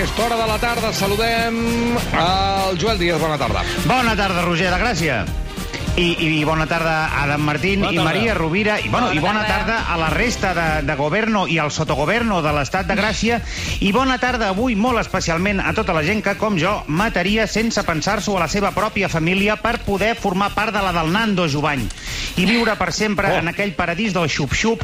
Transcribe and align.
aquesta 0.00 0.24
hora 0.24 0.36
de 0.36 0.46
la 0.48 0.56
tarda 0.58 0.92
saludem 0.96 1.56
el 1.92 2.78
Joel 2.80 2.98
Díaz. 2.98 3.20
Bona 3.20 3.36
tarda. 3.36 3.60
Bona 3.84 4.16
tarda, 4.16 4.40
Roger 4.48 4.72
de 4.72 4.78
Gràcia. 4.80 5.24
I, 6.00 6.14
i 6.40 6.44
bona 6.48 6.64
tarda 6.64 6.92
a 7.10 7.24
Adam 7.26 7.42
Martín 7.44 7.80
Bona 7.82 7.92
i 7.92 7.96
tarda. 7.98 8.04
Maria 8.08 8.34
Rovira 8.34 8.78
i, 8.80 8.88
bueno, 8.88 9.08
Bona 9.10 9.18
i 9.18 9.20
bona 9.20 9.40
tarda. 9.44 9.56
tarda 9.82 9.92
a 9.92 9.96
la 10.00 10.08
resta 10.08 10.52
de, 10.56 10.86
de 10.86 10.94
governo 10.96 11.42
i 11.50 11.58
al 11.60 11.68
sotogoverno 11.74 12.38
de 12.40 12.52
l'estat 12.56 12.86
de 12.88 12.94
Gràcia 12.96 13.40
i 13.84 13.90
bona 13.92 14.16
tarda 14.22 14.48
avui 14.54 14.76
molt 14.80 15.00
especialment 15.02 15.60
a 15.60 15.74
tota 15.76 15.92
la 15.92 16.00
gent 16.06 16.22
que, 16.24 16.36
com 16.40 16.56
jo, 16.56 16.72
mataria 16.88 17.44
sense 17.50 17.82
pensar-s'ho 17.84 18.38
a 18.38 18.46
la 18.46 18.48
seva 18.48 18.70
pròpia 18.72 19.10
família 19.12 19.58
per 19.60 19.74
poder 19.84 20.14
formar 20.16 20.54
part 20.56 20.72
de 20.72 20.80
la 20.80 20.94
del 20.96 21.12
Nando 21.12 21.44
Jovany 21.52 21.84
i 22.40 22.46
viure 22.48 22.76
per 22.80 22.92
sempre 22.96 23.28
Oh. 23.30 23.36
en 23.42 23.48
aquell 23.52 23.74
paradís 23.76 24.14
del 24.16 24.30
xup-xup 24.32 24.80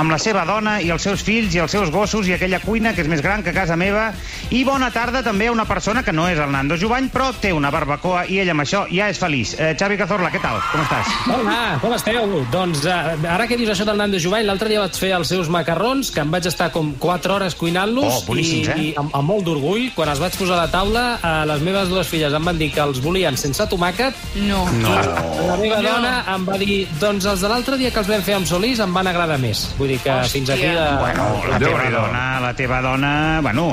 amb 0.00 0.10
la 0.10 0.16
seva 0.18 0.46
dona 0.48 0.78
i 0.80 0.88
els 0.90 1.02
seus 1.04 1.20
fills 1.22 1.52
i 1.54 1.60
els 1.60 1.70
seus 1.70 1.90
gossos 1.92 2.26
i 2.30 2.32
aquella 2.34 2.62
cuina 2.64 2.94
que 2.96 3.02
és 3.04 3.08
més 3.12 3.20
gran 3.22 3.42
que 3.44 3.52
casa 3.52 3.76
meva 3.76 4.08
i 4.50 4.64
bona 4.64 4.88
tarda 4.90 5.22
també 5.22 5.50
a 5.50 5.52
una 5.52 5.66
persona 5.68 6.02
que 6.02 6.12
no 6.16 6.26
és 6.30 6.38
el 6.40 6.50
Nando 6.50 6.78
Jovany 6.80 7.10
però 7.12 7.28
té 7.36 7.52
una 7.52 7.70
barbacoa 7.70 8.24
i 8.32 8.40
ell 8.40 8.50
amb 8.54 8.64
això 8.64 8.86
ja 8.90 9.10
és 9.12 9.18
feliç. 9.20 9.54
Eh, 9.58 9.74
Xavi 9.78 9.98
Cazorla, 10.00 10.30
què 10.32 10.40
tal? 10.40 10.45
Com 10.46 10.82
estàs? 10.84 11.08
Hola, 11.34 11.54
com 11.82 11.92
esteu? 11.96 12.26
Doncs 12.52 12.84
uh, 12.86 13.14
ara 13.34 13.46
que 13.50 13.56
dius 13.58 13.72
això 13.72 13.86
del 13.88 13.98
Nando 13.98 14.18
Jovany, 14.22 14.44
l'altre 14.46 14.68
dia 14.70 14.78
vaig 14.82 14.94
fer 14.94 15.10
els 15.16 15.26
seus 15.32 15.48
macarrons, 15.50 16.12
que 16.14 16.22
em 16.22 16.30
vaig 16.30 16.46
estar 16.46 16.68
com 16.74 16.92
4 17.02 17.34
hores 17.34 17.56
cuinant-los, 17.58 18.20
Oh, 18.20 18.22
boníssims, 18.28 18.68
eh? 18.70 18.76
i, 18.78 18.86
i 18.92 18.94
amb, 19.00 19.10
amb 19.16 19.26
molt 19.32 19.42
d'orgull, 19.48 19.88
quan 19.96 20.12
els 20.12 20.22
vaig 20.22 20.36
posar 20.38 20.54
a 20.54 20.60
la 20.64 20.68
taula, 20.70 21.04
uh, 21.18 21.42
les 21.50 21.64
meves 21.66 21.90
dues 21.90 22.06
filles 22.12 22.32
em 22.38 22.46
van 22.46 22.60
dir 22.60 22.70
que 22.74 22.84
els 22.84 23.00
volien 23.02 23.34
sense 23.40 23.66
tomàquet, 23.72 24.14
No. 24.46 24.62
No. 24.78 24.94
la 24.94 25.56
meva 25.58 25.80
No. 25.82 25.90
dona 25.90 26.14
em 26.36 26.46
va 26.46 26.58
dir, 26.62 26.78
doncs 27.00 27.26
els 27.26 27.42
de 27.42 27.50
l'altre 27.50 27.76
dia 27.82 27.90
que 27.90 27.98
els 28.04 28.08
vam 28.14 28.22
fer 28.22 28.38
amb 28.38 28.46
Solís 28.46 28.78
em 28.86 28.94
van 28.94 29.10
agradar 29.10 29.38
més. 29.42 29.66
Vull 29.80 29.88
dir 29.96 29.98
que 30.04 30.12
Hòstia. 30.14 30.30
fins 30.38 30.50
aquí... 30.54 30.70
De... 30.70 30.86
Bueno, 31.02 31.26
la 31.50 31.58
Déu 31.58 31.74
teva 31.74 31.90
dona, 31.98 32.24
la 32.46 32.54
teva 32.54 32.80
dona, 32.86 33.12
bueno, 33.42 33.68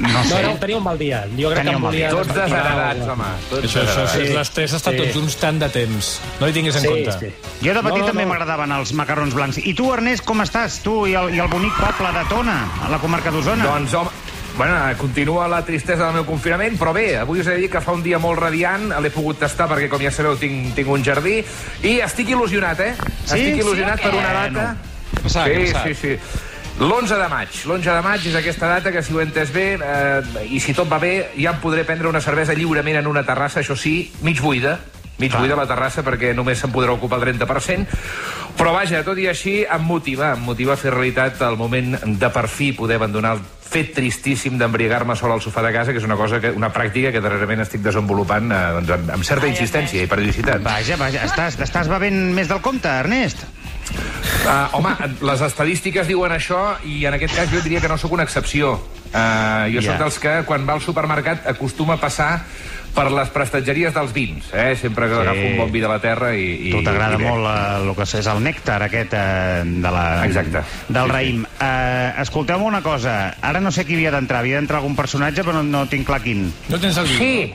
no 0.00 0.08
No, 0.08 0.22
sé. 0.26 0.40
no, 0.42 0.54
tenia 0.58 0.76
un 0.78 0.82
mal 0.82 0.98
dia. 0.98 1.20
Jo 1.38 1.50
crec 1.52 1.60
Tenia 1.60 1.70
que 1.70 1.76
un 1.76 1.82
em 1.84 1.86
volia... 1.90 2.08
Tots 2.10 2.32
desagradats, 2.34 3.04
home. 3.12 3.28
Tots 3.50 3.68
Això, 3.68 3.84
això, 3.84 4.06
sí. 4.10 4.24
l'estrès 4.34 4.72
està 4.80 4.90
Sí. 4.94 4.98
tot 4.98 5.12
junts 5.14 5.36
tant 5.38 5.60
de 5.60 5.68
temps. 5.70 6.03
No 6.40 6.48
hi 6.48 6.52
tinguis 6.52 6.76
en 6.76 6.82
Sí, 6.82 6.88
compte. 6.88 7.12
sí. 7.20 7.32
Jo 7.66 7.74
de 7.74 7.82
petit 7.82 7.98
No, 8.00 8.04
no, 8.04 8.06
també 8.12 8.24
no. 8.24 8.28
m'agradaven 8.32 8.72
els 8.72 8.92
macarrons 8.92 9.34
blancs. 9.34 9.58
I 9.58 9.74
tu, 9.74 9.92
Ernest, 9.94 10.24
com 10.24 10.40
estàs? 10.42 10.80
Tu 10.82 10.94
i 11.08 11.14
el, 11.14 11.34
i 11.34 11.40
el 11.40 11.48
bonic 11.48 11.72
poble 11.80 12.12
de 12.18 12.24
Tona, 12.28 12.58
a 12.84 12.88
la 12.90 12.98
comarca 12.98 13.30
d'Osona. 13.30 13.64
Doncs, 13.64 13.94
home, 13.94 14.10
bueno, 14.56 14.74
continua 14.98 15.48
la 15.48 15.64
tristesa 15.64 16.04
del 16.06 16.14
meu 16.20 16.24
confinament, 16.28 16.76
però 16.78 16.92
bé, 16.94 17.16
avui 17.18 17.40
us 17.40 17.46
he 17.48 17.56
de 17.56 17.62
dir 17.64 17.70
que 17.70 17.80
fa 17.82 17.92
un 17.92 18.02
dia 18.04 18.18
molt 18.22 18.38
radiant, 18.38 18.92
l'he 19.02 19.10
pogut 19.10 19.38
tastar 19.38 19.68
perquè, 19.68 19.88
com 19.90 20.00
ja 20.02 20.10
sabeu, 20.14 20.36
tinc, 20.38 20.74
tinc 20.76 20.88
un 20.88 21.02
jardí, 21.04 21.40
i 21.82 21.98
estic 22.04 22.28
il·lusionat, 22.34 22.80
eh? 22.80 22.94
Sí? 23.24 23.34
Estic 23.34 23.62
il·lusionat 23.64 23.98
Sí 23.98 24.08
per 24.08 24.14
una 24.14 24.32
data... 24.32 24.68
Ha 25.14 25.20
passat? 25.24 25.46
Sí, 25.46 25.72
passat? 25.72 25.86
sí, 25.86 25.94
sí. 25.94 26.18
L'11 26.78 27.16
de 27.18 27.28
maig. 27.30 27.48
L'11 27.66 27.84
de 27.94 28.00
maig 28.02 28.24
és 28.26 28.34
aquesta 28.34 28.66
data 28.66 28.90
que, 28.90 29.02
si 29.02 29.14
ho 29.14 29.20
he 29.20 29.24
entès 29.28 29.52
bé, 29.54 29.78
eh, 29.78 30.46
i 30.50 30.58
si 30.60 30.74
tot 30.74 30.90
va 30.90 30.98
bé, 30.98 31.30
ja 31.38 31.52
em 31.54 31.60
podré 31.62 31.84
prendre 31.86 32.08
una 32.10 32.20
cervesa 32.20 32.52
lliurement 32.54 32.96
en 32.98 33.06
una 33.06 33.22
terrassa, 33.22 33.60
això 33.60 33.76
sí, 33.78 34.12
mig 34.22 34.40
buida, 34.42 34.80
mig 35.18 35.30
Clar. 35.30 35.42
buida 35.42 35.58
la 35.58 35.66
terrassa 35.70 36.04
perquè 36.06 36.34
només 36.34 36.58
se'n 36.60 36.72
podrà 36.74 36.94
ocupar 36.94 37.20
el 37.20 37.34
30%, 37.34 37.98
però 38.58 38.72
vaja, 38.74 39.02
tot 39.06 39.18
i 39.18 39.28
així 39.30 39.60
em 39.64 39.84
motiva, 39.86 40.32
em 40.34 40.42
motiva 40.46 40.74
a 40.74 40.80
fer 40.80 40.94
realitat 40.94 41.42
el 41.46 41.58
moment 41.58 41.96
de 42.04 42.30
per 42.34 42.48
fi 42.48 42.72
poder 42.72 42.98
abandonar 43.00 43.36
el 43.38 43.44
fet 43.64 43.94
tristíssim 43.96 44.58
d'embriagar-me 44.60 45.16
sol 45.18 45.32
al 45.34 45.42
sofà 45.42 45.64
de 45.64 45.72
casa, 45.74 45.92
que 45.92 45.98
és 45.98 46.06
una 46.06 46.18
cosa 46.20 46.38
que, 46.40 46.52
una 46.54 46.70
pràctica 46.74 47.10
que 47.14 47.22
darrerament 47.24 47.64
estic 47.64 47.82
desenvolupant 47.82 48.52
eh, 48.52 48.62
doncs, 48.78 48.94
amb, 48.98 49.12
amb 49.16 49.26
certa 49.26 49.50
insistència 49.50 50.04
i 50.04 50.10
periodicitat. 50.10 50.62
Vaja, 50.62 50.98
vaja, 51.00 51.24
estàs, 51.26 51.58
estàs 51.66 51.90
bevent 51.90 52.20
més 52.36 52.50
del 52.50 52.62
compte, 52.62 52.90
Ernest? 52.90 53.46
Uh, 54.44 54.76
home, 54.78 54.92
les 55.24 55.42
estadístiques 55.44 56.06
diuen 56.08 56.32
això 56.32 56.76
i 56.88 57.02
en 57.08 57.16
aquest 57.16 57.34
cas 57.36 57.50
jo 57.52 57.60
diria 57.64 57.80
que 57.82 57.90
no 57.90 57.98
sóc 58.00 58.12
una 58.16 58.26
excepció. 58.28 58.76
Uh, 59.14 59.70
jo 59.70 59.78
Ja. 59.80 59.92
soc 59.92 59.98
dels 60.02 60.18
que 60.18 60.32
quan 60.44 60.66
va 60.66 60.72
al 60.74 60.80
supermercat 60.82 61.46
acostuma 61.46 61.94
a 61.94 62.00
passar 62.02 62.42
per 62.94 63.08
les 63.10 63.28
prestatgeries 63.30 63.94
dels 63.94 64.12
vins, 64.12 64.44
eh? 64.52 64.74
sempre 64.76 65.06
que 65.08 65.14
Sí. 65.14 65.20
agafo 65.20 65.40
un 65.46 65.56
bon 65.58 65.70
vi 65.72 65.80
de 65.80 65.88
la 65.88 65.98
terra 66.00 66.34
i... 66.34 66.68
i 66.68 66.70
Tu 66.72 66.82
t'agrada 66.82 67.18
molt 67.18 67.46
eh, 67.46 67.88
el 67.88 67.94
que 67.94 68.02
és 68.02 68.26
el 68.26 68.42
nèctar 68.42 68.80
aquest 68.82 69.14
eh, 69.14 69.62
de 69.64 69.90
la, 69.90 70.24
Exacte. 70.26 70.62
del 70.88 71.06
Sí, 71.10 71.12
raïm. 71.14 71.44
Eh, 71.60 72.12
escolteu 72.22 72.62
una 72.62 72.82
cosa, 72.82 73.36
ara 73.40 73.60
no 73.60 73.70
sé 73.70 73.84
qui 73.84 73.94
havia 73.94 74.10
d'entrar, 74.10 74.40
havia 74.40 74.56
d'entrar 74.58 74.78
algun 74.78 74.94
personatge, 74.96 75.42
però 75.42 75.54
no, 75.58 75.62
no 75.62 75.86
tinc 75.90 76.06
clar 76.06 76.20
quin. 76.22 76.52
No 76.68 76.78
tens 76.78 76.96
el 76.98 77.06
vi? 77.06 77.16
Sí, 77.18 77.54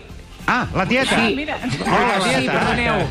Ah, 0.51 0.65
la 0.73 0.85
tieta! 0.87 1.15
Sí. 1.27 1.35
Mira. 1.35 1.59
Hola, 1.85 2.21
sí, 2.23 2.29
tieta! 2.39 2.53
perdoneu. 2.53 3.07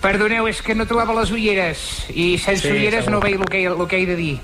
Perdoneu, 0.00 0.46
és 0.48 0.62
que 0.62 0.74
no 0.74 0.86
trobava 0.86 1.12
les 1.20 1.30
ulleres 1.34 2.06
i 2.14 2.38
sense 2.38 2.62
Sí, 2.68 2.74
ulleres 2.74 3.04
segur. 3.04 3.16
no 3.16 3.20
veig 3.20 3.34
el 3.40 3.44
que, 3.44 3.64
el 3.66 3.86
que 3.88 3.98
he 4.02 4.06
de 4.06 4.16
dir. 4.16 4.38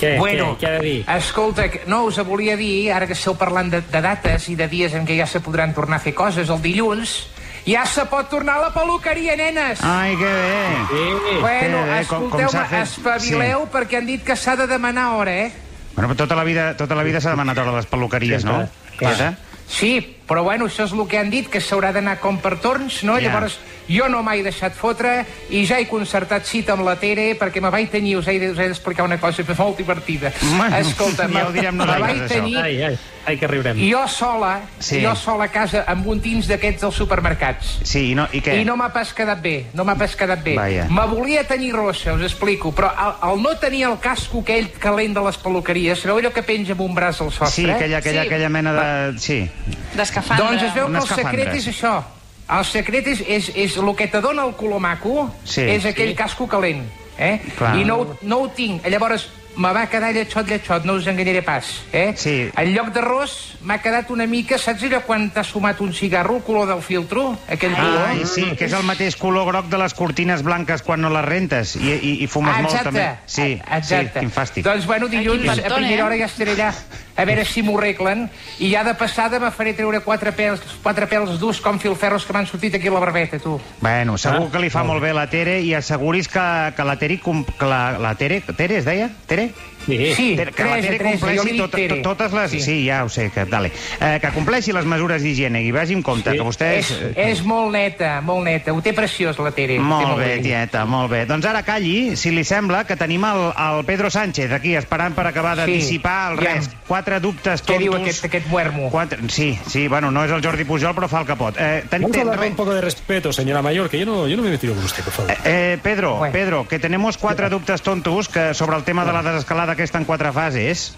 Què, 0.00 0.14
bueno, 0.18 0.54
què, 0.56 0.64
què 0.64 0.68
ha 0.68 0.78
de 0.78 0.84
dir? 0.86 1.04
escolta, 1.16 1.68
que- 1.70 1.82
no, 1.86 2.04
us 2.08 2.16
volia 2.24 2.56
dir, 2.56 2.90
ara 2.92 3.06
que 3.06 3.12
esteu 3.12 3.34
parlant 3.36 3.70
de, 3.70 3.82
de 3.82 4.00
dates 4.00 4.48
i 4.48 4.56
de 4.56 4.66
dies 4.68 4.94
en 4.96 5.04
què 5.06 5.18
ja 5.18 5.26
se 5.28 5.40
podran 5.44 5.74
tornar 5.76 5.98
a 6.00 6.04
fer 6.04 6.14
coses, 6.16 6.48
el 6.48 6.62
dilluns, 6.62 7.26
ja 7.66 7.84
se 7.86 8.06
pot 8.08 8.30
tornar 8.32 8.56
a 8.56 8.60
la 8.68 8.70
peluqueria, 8.72 9.36
nenes! 9.36 9.82
Ai, 9.84 10.16
que 10.16 10.24
bé! 10.24 10.62
Sí. 10.88 11.36
Bueno, 11.40 11.82
escolteu-me, 11.98 12.64
fet- 12.70 12.82
espavileu 12.88 13.66
sí. 13.66 13.70
perquè 13.76 13.98
han 14.00 14.06
dit 14.08 14.24
que 14.24 14.36
s'ha 14.36 14.56
de 14.56 14.66
demanar 14.66 15.10
hora, 15.18 15.36
eh? 15.44 15.52
Bueno, 15.94 16.08
però 16.14 16.16
tota 16.24 16.36
la 16.38 16.44
vida, 16.44 16.76
tota 16.78 16.94
la 16.96 17.02
vida 17.04 17.20
s'ha 17.20 17.34
demanat 17.36 17.58
hora 17.58 17.74
a 17.74 17.76
les 17.76 17.86
peluqueries, 17.86 18.44
no? 18.44 18.62
Clar. 18.96 19.14
Tieta? 19.16 19.34
Sí, 19.70 20.00
però 20.26 20.42
bueno, 20.42 20.66
això 20.66 20.84
és 20.88 20.92
el 20.92 21.04
que 21.08 21.18
han 21.20 21.30
dit, 21.30 21.46
que 21.50 21.60
s'haurà 21.62 21.92
d'anar 21.94 22.18
com 22.20 22.40
per 22.42 22.56
torns, 22.62 23.04
no? 23.06 23.16
Ja. 23.20 23.28
Llavors, 23.28 23.60
jo 23.90 24.08
no 24.10 24.20
m'he 24.26 24.42
deixat 24.46 24.74
fotre 24.78 25.24
i 25.50 25.62
ja 25.66 25.80
he 25.80 25.86
concertat 25.90 26.46
cita 26.46 26.74
amb 26.76 26.84
la 26.86 26.96
Tere 26.98 27.32
perquè 27.38 27.62
me 27.62 27.70
vaig 27.70 27.90
tenir, 27.90 28.16
us 28.18 28.28
he, 28.30 28.36
us 28.50 28.58
he 28.58 28.68
d'explicar 28.70 29.06
una 29.06 29.18
cosa 29.22 29.46
molt 29.58 29.78
divertida. 29.78 30.32
Bueno, 30.42 30.76
Escolta, 30.76 31.28
ja 31.30 31.46
ho 31.46 31.54
direm 31.54 31.78
nosaltres, 31.78 32.00
me 32.00 32.06
vaig 32.06 32.22
això. 32.26 32.34
tenir 32.34 32.56
Ai, 32.62 32.82
ai, 32.90 32.98
ai, 33.30 33.38
que 33.38 33.46
riurem. 33.48 33.78
jo 33.90 34.02
sola, 34.08 34.60
Sí. 34.78 35.00
jo 35.02 35.14
sola 35.16 35.44
a 35.46 35.48
casa 35.48 35.84
amb 35.86 36.06
un 36.06 36.20
tins 36.20 36.46
d'aquests 36.50 36.82
dels 36.82 36.94
supermercats. 36.94 37.80
Sí, 37.82 38.10
i, 38.10 38.14
no, 38.14 38.26
i 38.32 38.40
què? 38.42 38.60
I 38.60 38.64
no 38.64 38.76
m'ha 38.76 38.90
pas 38.92 39.12
quedat 39.14 39.40
bé, 39.42 39.66
no 39.74 39.84
m'ha 39.84 39.96
pas 39.96 40.14
quedat 40.16 40.42
bé. 40.44 40.54
Vaja. 40.56 40.86
Me 40.90 41.06
volia 41.06 41.44
tenir 41.48 41.72
rossa, 41.74 42.12
us 42.14 42.22
explico, 42.22 42.72
però 42.74 42.92
al, 42.96 43.16
al 43.20 43.42
no 43.42 43.56
tenir 43.58 43.84
el 43.88 43.98
casco 43.98 44.40
aquell 44.44 44.70
calent 44.78 45.14
de 45.14 45.24
les 45.26 45.36
peluqueries, 45.38 45.98
sabeu 46.00 46.18
allò 46.20 46.32
que 46.32 46.42
penja 46.42 46.72
amb 46.76 46.80
un 46.82 46.94
braç 46.94 47.20
al 47.20 47.30
sostre? 47.32 47.50
Sí, 47.64 47.70
aquella, 47.70 47.98
aquella, 47.98 48.22
Sí. 48.22 48.26
aquella 48.28 48.48
mena 48.48 48.72
de... 48.72 49.18
Sí. 49.18 49.50
D'escafandra. 49.94 50.46
Doncs 50.46 50.62
es 50.62 50.74
veu 50.74 50.86
Una 50.86 51.00
que 51.00 51.14
el 51.14 51.20
secret 51.24 51.54
és 51.54 51.68
això. 51.68 52.02
El 52.50 52.64
secret 52.64 53.06
és, 53.06 53.20
és, 53.28 53.52
és 53.54 53.76
el 53.76 53.94
que 53.94 54.08
te 54.08 54.20
dona 54.20 54.44
el 54.44 54.54
color 54.58 54.80
maco, 54.80 55.30
Sí. 55.44 55.60
és 55.62 55.84
aquell 55.86 56.10
Sí. 56.10 56.14
casco 56.16 56.48
calent. 56.48 56.82
Eh? 57.18 57.38
Clar. 57.58 57.76
I 57.76 57.84
no, 57.84 58.16
no 58.22 58.38
ho 58.40 58.48
tinc. 58.48 58.86
Llavors, 58.88 59.28
me 59.60 59.72
va 59.76 59.84
quedar 59.92 60.10
lletxot, 60.16 60.48
lletxot, 60.48 60.86
no 60.88 60.94
us 60.96 61.06
enganyaré 61.10 61.42
pas. 61.44 61.68
Eh? 61.92 62.14
Sí. 62.16 62.34
En 62.48 62.70
lloc 62.72 62.90
d'arròs, 62.94 63.34
m'ha 63.66 63.76
quedat 63.84 64.10
una 64.14 64.26
mica... 64.30 64.56
Saps 64.60 64.86
allò 64.88 65.02
quan 65.04 65.28
t'has 65.34 65.50
fumat 65.52 65.80
un 65.84 65.92
cigarro, 65.96 66.38
el 66.40 66.44
color 66.46 66.68
del 66.70 66.80
filtro? 66.84 67.26
Aquell 67.48 67.76
color? 67.76 68.06
Ai, 68.08 68.24
sí, 68.28 68.46
que 68.56 68.68
és 68.70 68.76
el 68.76 68.86
mateix 68.88 69.18
color 69.20 69.48
groc 69.50 69.68
de 69.72 69.80
les 69.82 69.94
cortines 69.96 70.44
blanques 70.46 70.84
quan 70.86 71.04
no 71.04 71.12
les 71.12 71.26
rentes 71.28 71.76
i, 71.76 71.92
i, 71.92 72.14
i 72.24 72.30
fumes 72.30 72.56
Ah, 72.56 72.64
molt 72.64 72.88
també. 72.88 73.06
Sí, 73.26 73.52
exacte. 73.60 74.14
sí, 74.14 74.18
quin 74.18 74.32
fàstic. 74.34 74.66
Doncs, 74.66 74.88
bueno, 74.88 75.08
dilluns, 75.12 75.46
a 75.52 75.74
primera 75.76 76.00
eh? 76.00 76.06
hora 76.08 76.20
ja 76.20 76.30
estaré 76.30 76.56
allà 76.56 76.72
a 77.20 77.24
veure 77.28 77.44
si 77.44 77.62
m'ho 77.62 77.76
arreglen 77.78 78.28
i 78.58 78.70
ja 78.72 78.82
de 78.86 78.94
passada 78.94 79.38
me 79.42 79.50
faré 79.52 79.74
treure 79.76 80.00
quatre 80.00 80.32
pèls, 80.32 80.60
quatre 80.82 81.06
pèls 81.10 81.38
durs 81.40 81.60
com 81.60 81.78
filferros 81.78 82.24
que 82.24 82.32
m'han 82.32 82.46
sortit 82.48 82.74
aquí 82.78 82.88
a 82.88 82.92
la 82.96 83.00
barbeta, 83.00 83.38
tu. 83.38 83.58
Bueno, 83.80 84.16
segur 84.18 84.46
Ah, 84.48 84.52
que 84.52 84.58
li 84.64 84.70
fa 84.70 84.82
molt 84.84 85.02
bé 85.02 85.12
la 85.12 85.26
Tere 85.30 85.58
i 85.60 85.74
asseguris 85.74 86.28
que, 86.28 86.46
que 86.76 86.84
la 86.84 86.96
Tere... 86.96 87.18
com- 87.20 87.44
Que 87.44 87.66
la, 87.66 87.98
la 87.98 88.14
Tere, 88.14 88.40
Tere 88.56 88.78
es 88.78 88.84
deia? 88.88 89.10
Tere? 89.26 89.50
Sí. 89.86 90.14
Sí, 90.14 90.36
que 90.36 90.64
la 90.64 90.80
Tere 90.80 90.98
compleixi 90.98 91.56
tot, 91.58 91.70
Tere. 91.72 91.88
tot, 91.96 92.02
totes 92.18 92.32
les... 92.32 92.50
Sí. 92.50 92.60
Sí. 92.60 92.76
ja 92.86 93.04
ho 93.04 93.08
sé, 93.08 93.30
que, 93.30 93.44
dale. 93.46 93.72
Eh, 94.00 94.18
que 94.20 94.28
compleixi 94.34 94.72
les 94.72 94.84
mesures 94.84 95.22
d'higiene 95.22 95.62
i 95.62 95.70
vagi 95.72 95.94
amb 95.94 96.04
compte, 96.04 96.30
Sí. 96.30 96.36
que 96.38 96.44
vostè 96.44 96.68
És, 96.78 96.90
és... 97.16 97.42
molt 97.44 97.72
neta, 97.72 98.20
molt 98.20 98.44
neta. 98.44 98.72
Ho 98.72 98.82
té 98.82 98.92
preciós, 98.92 99.38
la 99.38 99.50
Tere. 99.50 99.74
té 99.78 99.80
Molt 99.80 100.18
bé, 100.18 100.36
bé. 100.36 100.38
tieta, 100.44 100.84
molt 100.84 101.10
bé. 101.10 101.24
Doncs 101.26 101.46
ara 101.46 101.62
calli, 101.62 102.16
si 102.16 102.30
li 102.30 102.44
sembla, 102.44 102.84
que 102.84 102.96
tenim 102.96 103.24
el, 103.24 103.52
el 103.56 103.84
Pedro 103.84 104.10
Sánchez 104.10 104.52
aquí 104.52 104.74
esperant 104.76 105.14
per 105.14 105.26
acabar 105.26 105.56
de 105.56 105.64
Sí, 105.66 105.72
dissipar 105.80 106.32
el 106.32 106.38
ja. 106.38 106.54
res. 106.54 106.70
Quatre 106.86 107.20
dubtes 107.20 107.62
Què 107.62 107.66
tontos. 107.76 107.82
diu 107.82 107.94
aquest, 107.94 108.24
aquest 108.24 108.46
muermo? 108.48 108.90
Quatre... 108.90 109.18
Sí, 109.28 109.58
sí, 109.66 109.86
bueno, 109.88 110.10
no 110.10 110.24
és 110.24 110.30
el 110.32 110.42
Jordi 110.44 110.64
Pujol, 110.64 110.94
però 110.94 111.08
fa 111.08 111.20
el 111.20 111.26
que 111.26 111.36
pot. 111.36 111.56
Eh, 111.58 111.84
ten, 111.88 112.02
Vamos 112.02 112.16
a 112.16 112.20
ten, 112.20 112.28
darle 112.30 112.48
un 112.48 112.56
poco 112.56 112.74
de 112.74 112.80
respeto, 112.80 113.32
señora 113.32 113.62
mayor, 113.62 113.88
que 113.88 113.98
yo 113.98 114.06
no, 114.06 114.26
yo 114.28 114.36
no 114.36 114.42
me 114.42 114.48
he 114.48 114.52
metido 114.52 114.74
con 114.74 114.84
usted, 114.84 115.02
por 115.04 115.12
favor. 115.12 115.34
Eh, 115.44 115.78
Pedro, 115.82 116.16
Bueno. 116.16 116.32
Pedro, 116.32 116.68
que 116.68 116.78
tenemos 116.78 117.16
cuatro 117.16 117.48
dubtes 117.48 117.80
tontos 117.82 118.28
que 118.28 118.52
sobre 118.54 118.76
el 118.76 118.82
tema 118.84 119.04
de 119.04 119.12
la 119.12 119.22
desescalada 119.22 119.69
que 119.76 119.82
está 119.82 119.98
en 119.98 120.04
cuatro 120.04 120.32
fases. 120.32 120.94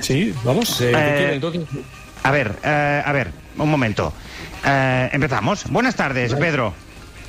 Sí, 0.00 0.34
vamos. 0.44 0.80
Eh, 0.80 1.38
¿qué 1.40 1.58
Eh? 1.58 1.66
A 2.22 2.30
ver, 2.30 2.52
eh, 2.62 3.02
a 3.04 3.12
ver, 3.12 3.32
un 3.56 3.70
momento. 3.70 4.12
Eh, 4.64 5.10
empezamos. 5.12 5.64
Buenas 5.70 5.94
tardes, 5.94 6.34
Pedro. 6.34 6.74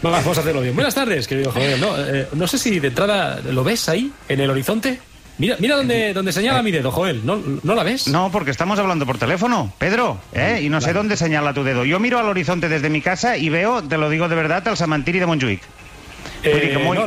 Vamos 0.02 0.38
a 0.38 0.42
hacerlo 0.42 0.62
bien. 0.62 0.74
Buenas 0.76 0.96
tardes, 0.96 1.28
querido 1.28 1.52
Joel. 1.54 1.80
No, 1.80 1.94
eh, 1.98 2.28
no 2.34 2.48
sé 2.48 2.58
si 2.58 2.80
de 2.80 2.88
entrada 2.88 3.40
lo 3.42 3.64
ves 3.64 3.88
ahí, 3.90 4.12
en 4.28 4.40
el 4.40 4.50
horizonte. 4.50 5.00
Mira, 5.38 5.56
mira 5.60 5.76
donde, 5.78 6.14
donde 6.14 6.32
señala 6.34 6.62
mi 6.62 6.72
dedo, 6.72 6.92
Joel. 6.92 7.26
¿No, 7.26 7.42
¿No 7.64 7.74
la 7.74 7.84
ves? 7.84 8.08
No, 8.08 8.32
porque 8.32 8.52
estamos 8.52 8.78
hablando 8.78 9.06
por 9.06 9.18
teléfono, 9.18 9.74
Pedro, 9.80 10.20
¿eh? 10.34 10.60
Y 10.62 10.70
no 10.70 10.82
sé 10.82 10.94
dónde 10.94 11.18
señala 11.18 11.54
tu 11.54 11.64
dedo. 11.64 11.84
Yo 11.84 12.00
miro 12.00 12.20
al 12.20 12.28
horizonte 12.28 12.70
desde 12.70 12.90
mi 12.90 13.02
casa 13.02 13.38
y 13.38 13.50
veo, 13.50 13.82
te 13.82 13.98
lo 13.98 14.10
digo 14.10 14.28
de 14.28 14.36
verdad, 14.36 14.68
el 14.68 14.78
cementiri 14.78 15.20
de 15.20 15.26
Montjuïc. 15.26 15.62
Muy, 16.44 16.98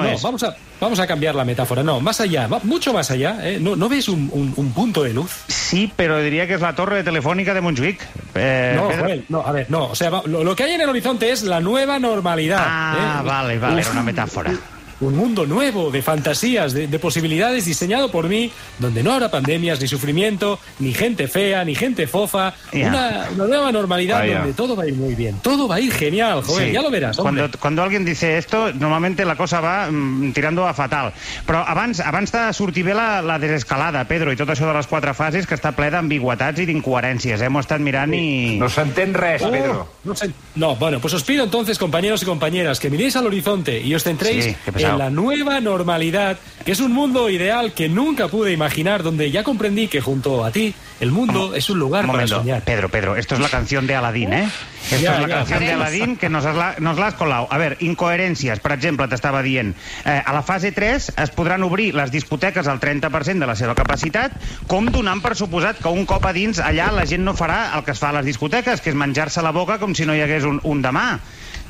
entonces, 0.00 0.18
es. 0.18 0.22
Vamos 0.22 0.42
a, 0.42 0.56
vamos 0.80 0.98
a 1.00 1.06
cambiar 1.06 1.34
la 1.34 1.44
metáfora. 1.44 1.82
No, 1.82 2.00
más 2.00 2.20
allá, 2.20 2.48
mucho 2.62 2.92
más 2.92 3.10
allá. 3.10 3.36
¿eh? 3.42 3.58
¿No, 3.60 3.76
¿No 3.76 3.88
ves 3.88 4.08
un, 4.08 4.28
un- 4.32 4.52
un 4.56 4.72
punto 4.72 5.02
de 5.02 5.12
luz? 5.12 5.30
Sí, 5.48 5.92
pero 5.94 6.18
diría 6.20 6.46
que 6.46 6.54
es 6.54 6.60
la 6.60 6.74
torre 6.74 7.02
telefónica 7.02 7.54
de 7.54 7.60
Montjuic. 7.60 8.00
Eh, 8.34 8.72
No, 8.76 8.88
Pedro. 8.88 9.04
Joel, 9.04 9.24
no, 9.28 9.40
a 9.46 9.52
ver, 9.52 9.66
no. 9.70 9.86
O 9.86 9.94
sea, 9.94 10.10
lo, 10.10 10.44
lo 10.44 10.56
que 10.56 10.64
hay 10.64 10.72
en 10.72 10.80
el 10.82 10.88
horizonte 10.88 11.30
es 11.30 11.42
la 11.42 11.60
nueva 11.60 11.98
normalidad. 11.98 12.62
Ah, 12.66 13.20
¿eh? 13.22 13.26
vale, 13.26 13.58
vale, 13.58 13.80
era 13.82 13.90
una 13.90 14.02
metáfora. 14.02 14.52
Un 15.02 15.16
mundo 15.16 15.46
nuevo 15.46 15.90
de 15.90 16.00
fantasías, 16.00 16.72
de, 16.72 16.86
de 16.86 16.98
posibilidades 16.98 17.64
diseñado 17.64 18.10
por 18.10 18.28
mí, 18.28 18.52
donde 18.78 19.02
no 19.02 19.12
habrá 19.12 19.30
pandemias, 19.30 19.80
ni 19.80 19.88
sufrimiento, 19.88 20.58
ni 20.78 20.94
gente 20.94 21.26
fea, 21.26 21.64
ni 21.64 21.74
gente 21.74 22.06
fofa. 22.06 22.54
Ya. 22.72 22.86
Una, 22.88 23.26
una 23.34 23.46
nueva 23.46 23.72
normalidad 23.72 24.20
Vaya. 24.20 24.38
donde 24.38 24.52
todo 24.54 24.76
va 24.76 24.84
a 24.84 24.86
ir 24.86 24.94
muy 24.94 25.14
bien. 25.14 25.36
Todo 25.42 25.66
va 25.66 25.76
a 25.76 25.80
ir 25.80 25.92
genial, 25.92 26.42
Joel. 26.42 26.68
Sí. 26.68 26.72
Ya 26.72 26.82
lo 26.82 26.90
verás, 26.90 27.18
hombre. 27.18 27.42
Cuando, 27.42 27.58
cuando 27.58 27.82
alguien 27.82 28.04
dice 28.04 28.38
esto, 28.38 28.72
normalmente 28.72 29.24
la 29.24 29.36
cosa 29.36 29.60
va 29.60 29.90
mm, 29.90 30.32
tirando 30.32 30.66
a 30.66 30.72
fatal. 30.74 31.12
Però 31.46 31.64
abans, 31.66 31.98
abans 32.00 32.30
de 32.30 32.52
sortir 32.54 32.84
bé 32.84 32.94
la, 32.94 33.20
la 33.22 33.38
desescalada, 33.38 34.04
Pedro, 34.06 34.30
i 34.32 34.38
tot 34.38 34.48
això 34.54 34.68
de 34.70 34.76
les 34.76 34.86
quatre 34.86 35.14
fases, 35.18 35.48
que 35.50 35.58
està 35.58 35.72
ple 35.74 35.90
d'ambigüetats 35.90 36.62
i 36.62 36.66
d'incoherències. 36.68 37.42
Eh? 37.42 37.50
M'ho 37.50 37.60
estat 37.64 37.82
mirant 37.82 38.14
i... 38.14 38.58
No 38.62 38.70
s'entén 38.70 39.14
res, 39.18 39.42
Pedro. 39.42 39.88
No, 40.04 40.14
no, 40.54 40.76
bueno, 40.76 41.00
pues 41.00 41.14
os 41.14 41.24
pido 41.24 41.42
entonces, 41.42 41.78
compañeros 41.78 42.22
y 42.22 42.26
compañeras, 42.26 42.78
que 42.78 42.88
miréis 42.90 43.16
al 43.16 43.26
horizonte 43.26 43.80
y 43.80 43.94
os 43.94 44.04
centréis 44.04 44.44
Sí, 44.44 44.56
qué 44.64 44.72
pesado. 44.72 44.91
En 44.92 44.98
la 44.98 45.10
nueva 45.10 45.60
normalidad, 45.60 46.38
que 46.64 46.72
es 46.72 46.80
un 46.80 46.92
mundo 46.92 47.28
ideal 47.30 47.72
que 47.72 47.88
nunca 47.88 48.28
pude 48.28 48.52
imaginar, 48.52 49.02
donde 49.02 49.30
ya 49.30 49.42
comprendí 49.42 49.88
que 49.88 50.00
junto 50.00 50.44
a 50.44 50.50
ti 50.50 50.74
el 51.00 51.10
mundo 51.10 51.54
es 51.54 51.68
un 51.68 51.80
lugar 51.80 52.04
Un 52.04 52.12
para 52.12 52.26
soñar. 52.28 52.62
Pedro, 52.62 52.88
Pedro, 52.88 53.16
esto 53.16 53.34
es 53.34 53.40
la 53.40 53.48
canción 53.48 53.86
de 53.88 53.96
Aladdin, 53.96 54.32
¿eh? 54.32 54.48
Esto 54.84 55.02
Ya, 55.02 55.14
es 55.16 55.22
la 55.22 55.28
ya, 55.28 55.34
canción 55.36 55.60
de. 55.60 55.72
Aladdin 55.72 56.16
que 56.16 56.28
nos, 56.28 56.44
has 56.44 56.54
la, 56.78 57.12
colau. 57.18 57.48
A 57.50 57.58
veure, 57.58 57.76
incoherències, 57.80 58.60
per 58.62 58.76
exemple, 58.76 59.08
t'estava 59.10 59.42
dient, 59.42 59.74
eh, 60.04 60.22
a 60.24 60.32
la 60.32 60.44
fase 60.46 60.70
3 60.72 61.12
es 61.18 61.34
podran 61.34 61.62
obrir 61.66 61.90
les 61.94 62.12
discoteques 62.14 62.68
al 62.70 62.78
30% 62.78 63.42
de 63.42 63.50
la 63.50 63.56
seva 63.58 63.74
capacitat, 63.74 64.36
com 64.70 64.86
donant 64.94 65.22
per 65.24 65.34
suposat 65.38 65.82
que 65.82 65.90
un 65.90 66.06
cop 66.06 66.26
a 66.26 66.32
dins 66.36 66.62
allà 66.62 66.92
la 66.94 67.06
gent 67.06 67.24
no 67.26 67.34
farà 67.34 67.72
el 67.76 67.82
que 67.82 67.96
es 67.96 68.02
fa 68.02 68.12
a 68.12 68.18
les 68.20 68.28
discoteques, 68.30 68.80
que 68.80 68.94
és 68.94 68.96
menjar-se 68.98 69.42
la 69.42 69.50
boca 69.50 69.80
com 69.82 69.94
si 69.98 70.06
no 70.06 70.14
hi 70.14 70.22
hagués 70.22 70.46
un, 70.46 70.60
un 70.62 70.82
demà. 70.86 71.18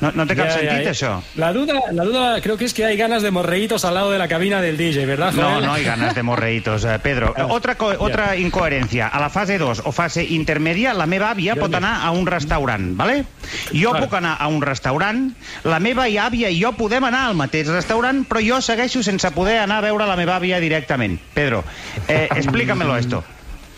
No, 0.03 0.11
no 0.11 0.25
té 0.27 0.35
cap 0.35 0.49
ya, 0.49 0.53
sentit, 0.59 0.83
ya. 0.83 0.91
això. 0.91 1.11
La 1.39 1.53
duda, 1.55 1.79
la 1.91 2.03
duda 2.03 2.41
creo 2.41 2.57
que 2.57 2.65
es 2.65 2.73
que 2.73 2.83
hay 2.83 2.97
ganas 2.97 3.23
de 3.23 3.31
morreitos 3.31 3.85
al 3.85 3.93
lado 3.95 4.11
de 4.11 4.17
la 4.19 4.27
cabina 4.27 4.61
del 4.61 4.75
DJ, 4.77 5.05
¿verdad, 5.05 5.31
No, 5.31 5.49
Joel? 5.49 5.65
no 5.65 5.73
hay 5.73 5.83
ganas 5.85 6.13
de 6.13 6.23
morreitos, 6.23 6.83
eh, 6.85 6.99
Pedro. 7.01 7.33
Ah, 7.43 7.47
Otra, 7.49 7.75
co 7.75 7.87
otra 7.99 8.35
incoherència. 8.35 9.07
A 9.07 9.19
la 9.19 9.29
fase 9.29 9.57
2 9.57 9.81
o 9.85 9.91
fase 9.91 10.23
intermèdia, 10.23 10.93
la 10.93 11.05
meva 11.07 11.31
àvia 11.31 11.55
pot 11.55 11.73
anar 11.73 12.01
a 12.05 12.11
un 12.11 12.27
restaurant, 12.27 12.95
¿vale? 12.97 13.23
Jo 13.73 13.91
Clar. 13.91 14.03
puc 14.03 14.13
anar 14.19 14.35
a 14.39 14.47
un 14.47 14.61
restaurant, 14.61 15.31
la 15.63 15.79
meva 15.79 16.05
àvia 16.07 16.49
i 16.51 16.59
jo 16.61 16.73
podem 16.75 17.03
anar 17.07 17.27
al 17.29 17.35
mateix 17.39 17.67
restaurant, 17.71 18.25
però 18.27 18.41
jo 18.43 18.59
segueixo 18.61 19.03
sense 19.03 19.31
poder 19.31 19.59
anar 19.63 19.77
a 19.79 19.87
veure 19.87 20.05
la 20.07 20.15
meva 20.19 20.35
àvia 20.37 20.59
directament. 20.59 21.19
Pedro, 21.33 21.63
eh, 22.07 22.27
explícamelo 22.35 22.97
esto. 22.97 23.23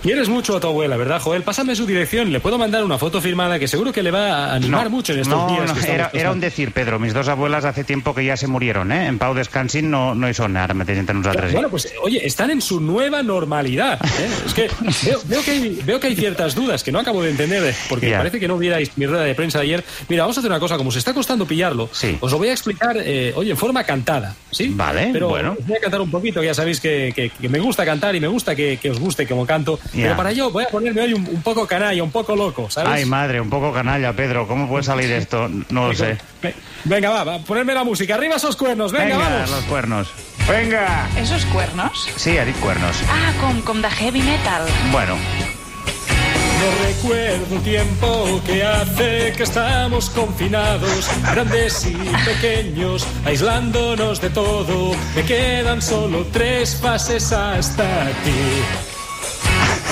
Quieres 0.06 0.30
mucho 0.30 0.56
a 0.56 0.60
tu 0.60 0.68
abuela, 0.68 0.98
¿verdad, 0.98 1.20
Joel? 1.20 1.42
Pásame 1.42 1.76
su 1.76 1.88
dirección, 1.88 2.32
le 2.32 2.40
puedo 2.40 2.60
mandar 2.60 2.84
una 2.84 3.00
foto 3.00 3.20
firmada 3.22 3.58
que 3.58 3.68
seguro 3.68 3.92
que 3.92 4.04
le 4.04 4.12
va 4.12 4.46
a 4.52 4.54
animar 4.54 4.92
mucho 4.92 5.14
en 5.14 5.22
estos 5.22 5.36
no, 5.36 5.48
días. 5.48 5.74
no, 5.76 5.82
que 5.82 5.92
era, 5.92 6.12
era 6.14 6.32
un 6.32 6.40
decir, 6.40 6.72
Pedro. 6.74 7.00
Mis 7.00 7.12
dos 7.12 7.28
abuelas 7.28 7.66
hace 7.66 7.84
tiempo 7.84 8.14
que 8.14 8.24
ya 8.24 8.38
se 8.38 8.46
murieron, 8.46 8.92
¿eh? 8.92 9.08
En 9.08 9.18
pau 9.18 9.34
descansin 9.34 9.90
no, 9.90 10.14
no 10.14 10.30
hi 10.30 10.36
són 10.38 10.54
ara 10.62 10.76
mateix 10.78 11.00
entre 11.02 11.16
nosaltres. 11.18 11.54
Bueno, 11.58 11.72
pues 11.74 11.90
oye, 12.04 12.22
están 12.22 12.52
en 12.52 12.62
su 12.62 12.80
nueva 12.80 13.24
normalidad. 13.24 13.98
¿eh? 14.20 14.30
Es 14.46 14.54
que 14.54 14.70
veo, 15.10 15.20
veo 15.26 15.42
que 15.44 15.52
hay, 15.52 15.80
veo 15.84 16.00
que 16.00 16.06
hay 16.08 16.16
ciertas 16.16 16.54
dudas 16.54 16.84
que 16.84 16.92
no 16.92 17.00
acabo 17.00 17.24
de 17.24 17.32
entender, 17.32 17.64
eh, 17.66 17.74
porque 17.90 18.12
Ya. 18.12 18.20
parece 18.20 18.40
que 18.40 18.48
no 18.48 18.60
vierais 18.60 18.92
mi 18.98 19.08
rueda 19.08 19.24
de 19.24 19.34
prensa 19.34 19.58
de 19.58 19.64
ayer. 19.66 19.84
Mira, 20.08 20.22
vamos 20.22 20.38
a 20.38 20.42
hacer 20.42 20.52
una 20.52 20.60
cosa, 20.60 20.78
como 20.78 20.92
se 20.92 21.00
está 21.00 21.16
costando 21.16 21.48
pillarlo, 21.48 21.90
Sí. 21.92 22.16
os 22.22 22.32
lo 22.32 22.38
voy 22.38 22.50
a 22.50 22.54
explicar, 22.54 22.96
eh, 23.00 23.34
oye, 23.36 23.50
en 23.50 23.58
forma 23.58 23.84
cantada, 23.84 24.36
¿sí? 24.52 24.72
Vale, 24.76 25.10
Pero 25.14 25.30
bueno. 25.30 25.56
os 25.60 25.66
voy 25.66 25.78
a 25.78 25.80
cantar 25.82 26.00
un 26.02 26.12
poquito, 26.12 26.42
que 26.42 26.46
ya 26.46 26.54
sabéis 26.54 26.80
que, 26.80 27.12
que- 27.16 27.32
que 27.32 27.50
me 27.50 27.58
gusta 27.58 27.84
cantar 27.84 28.16
y 28.16 28.20
me 28.20 28.28
gusta 28.28 28.56
que, 28.56 28.78
que 28.80 28.92
os 28.92 29.00
guste 29.00 29.26
como 29.26 29.48
canto, 29.48 29.80
Ya. 29.96 30.04
pero 30.04 30.18
para 30.18 30.32
ello 30.32 30.52
voy 30.52 30.64
a 30.66 30.68
ponerme 30.68 31.02
hoy 31.02 31.14
un, 31.14 31.28
un 31.28 31.42
poco 31.42 31.66
canalla, 31.66 32.04
un 32.04 32.12
poco 32.12 32.36
loco, 32.36 32.70
¿sabes? 32.70 32.92
Ay, 32.92 33.06
madre, 33.06 33.40
un 33.42 33.50
poco 33.50 33.72
canalla, 33.74 34.14
Pedro. 34.14 34.48
¿Cómo 34.48 34.68
puede 34.68 34.84
salir 34.84 35.10
esto? 35.12 35.50
No 35.70 35.88
lo 35.88 35.94
sé. 35.96 36.18
Ve- 36.42 36.54
Venga, 36.84 37.10
va, 37.10 37.24
va, 37.24 37.40
ponerme 37.40 37.74
la 37.74 37.84
música, 37.84 38.14
arriba 38.16 38.36
esos 38.36 38.56
cuernos, 38.56 38.92
venga, 38.92 39.18
vamos. 39.18 39.50
los 39.50 39.64
cuernos. 39.64 40.08
Vinga! 40.48 41.10
¿Esos 41.18 41.44
cuernos? 41.46 42.08
Sí, 42.18 42.38
ha 42.38 42.46
dit 42.46 42.56
cuernos. 42.60 42.96
Ah, 43.10 43.32
com 43.66 43.82
de 43.82 43.90
heavy 43.90 44.22
metal. 44.22 44.62
Bueno, 44.92 45.16
No 45.16 46.86
recuerdo 46.88 47.60
tiempo 47.64 48.42
que 48.46 48.64
hace 48.64 49.34
que 49.36 49.44
estamos 49.44 50.10
confinados, 50.12 51.10
grandes 51.34 51.86
y 51.88 51.96
pequeños, 52.26 53.06
aislándonos 53.26 54.22
de 54.22 54.30
todo. 54.30 54.96
Me 55.16 55.24
quedan 55.24 55.82
solo 55.82 56.26
tres 56.32 56.78
fases 56.82 57.32
hasta 57.32 57.84
ti. 58.24 58.95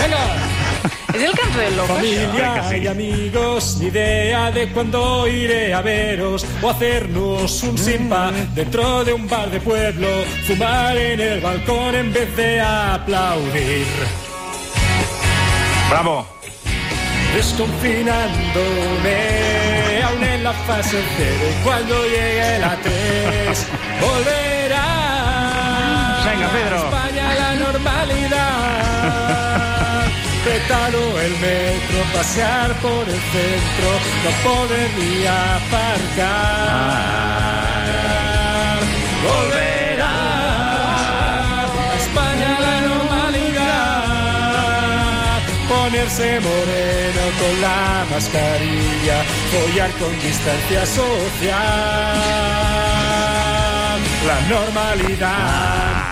Venga, 0.04 0.20
És 1.14 1.24
el 1.24 1.32
canto 1.32 1.60
del 1.60 1.78
loco, 1.78 1.94
familia 1.94 2.78
y 2.78 2.88
amigos, 2.88 3.78
ni 3.80 3.88
idea 3.88 4.52
de 4.52 4.70
cuándo 4.74 5.28
iré 5.28 5.74
a 5.74 5.82
veros 5.82 6.46
o 6.62 6.70
hacernos 6.70 7.64
un 7.64 7.78
simpa 7.78 8.32
dentro 8.54 9.06
de 9.06 9.14
un 9.14 9.30
bar 9.30 9.50
de 9.50 9.62
pueblo, 9.62 10.08
fumar 10.48 10.98
en 10.98 11.20
el 11.20 11.40
balcón 11.40 11.96
en 11.96 12.12
vez 12.12 12.36
de 12.36 12.60
aplaudir. 12.60 13.86
Bravo! 15.90 16.28
desconfinándome 17.34 20.04
aún 20.04 20.24
en 20.24 20.44
la 20.44 20.54
fase 20.54 21.02
cero 21.18 21.46
y 21.50 21.64
cuando 21.64 22.06
llegue 22.06 22.60
la 22.60 22.78
3 22.78 23.68
volverá 24.02 24.84
Venga, 26.26 26.48
Pedro. 26.50 26.93
Petado 30.44 31.20
el 31.22 31.32
metro 31.40 32.04
pasear 32.14 32.74
por 32.82 33.08
el 33.08 33.22
centro 33.36 33.90
no 34.24 34.32
poder 34.44 34.90
ni 35.00 35.26
aparcar 35.26 36.84
volverá 39.24 40.16
a 41.62 41.96
España 41.98 42.52
la 42.60 42.76
normalidad 42.82 44.04
ponerse 45.70 46.28
moreno 46.40 47.24
con 47.40 47.54
la 47.62 48.06
mascarilla, 48.12 49.18
follar 49.52 49.92
con 49.92 50.12
distancia 50.20 50.86
social. 50.86 51.54
La 54.28 54.40
normalidad. 54.50 56.03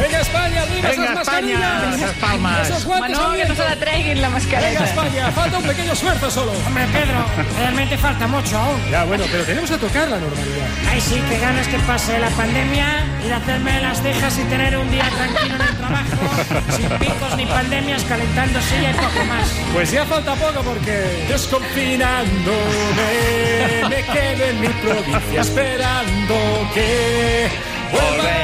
Venga 0.00 0.20
España, 0.20 0.62
arriba 0.62 0.88
Venga, 0.88 1.04
esas 1.04 1.18
España, 1.20 1.58
mascarillas. 1.58 1.96
esas 1.96 2.12
palmas. 2.16 2.68
Esos 2.70 2.84
guantes 2.84 3.18
al 3.18 3.36
que 3.36 3.44
no 3.44 3.54
se 3.54 3.64
la 3.64 3.76
treguin 3.76 4.20
la 4.20 4.28
Venga 4.28 4.30
mascareta. 4.30 4.84
España, 4.84 5.30
falta 5.32 5.58
un 5.58 5.64
pequeño 5.64 5.92
esfuerzo 5.92 6.30
solo. 6.30 6.52
Hombre, 6.66 6.84
Pedro, 6.92 7.24
realmente 7.58 7.98
falta 7.98 8.26
mucho 8.26 8.58
aún. 8.58 8.80
Ya, 8.90 9.04
bueno, 9.04 9.24
pero 9.30 9.44
tenemos 9.44 9.70
que 9.70 9.76
tocar 9.76 10.08
la 10.08 10.18
normalidad. 10.18 10.66
Ay, 10.90 11.00
sí, 11.00 11.20
que 11.28 11.38
ganas 11.38 11.68
que 11.68 11.78
pase 11.80 12.18
la 12.18 12.28
pandemia, 12.30 13.04
ir 13.24 13.32
a 13.32 13.36
hacerme 13.36 13.80
las 13.80 14.00
cejas 14.02 14.38
y 14.38 14.42
tener 14.44 14.76
un 14.78 14.90
día 14.90 15.08
tranquilo 15.10 15.54
en 15.56 15.62
el 15.62 15.76
trabajo, 15.76 16.70
sin 16.76 16.88
picos 16.98 17.36
ni 17.36 17.46
pandemias, 17.46 18.02
calentando 18.04 18.60
silla 18.62 18.90
y 18.90 18.94
poco 18.94 19.24
más. 19.26 19.48
Pues 19.72 19.90
ya 19.90 20.04
falta 20.06 20.34
poco 20.34 20.62
porque 20.62 21.26
desconfinándome 21.28 23.88
me 23.88 24.02
quedo 24.04 24.44
en 24.46 24.60
mi 24.60 24.68
provincia 24.68 25.40
esperando 25.40 26.34
que 26.74 27.48
vuelva 27.92 28.39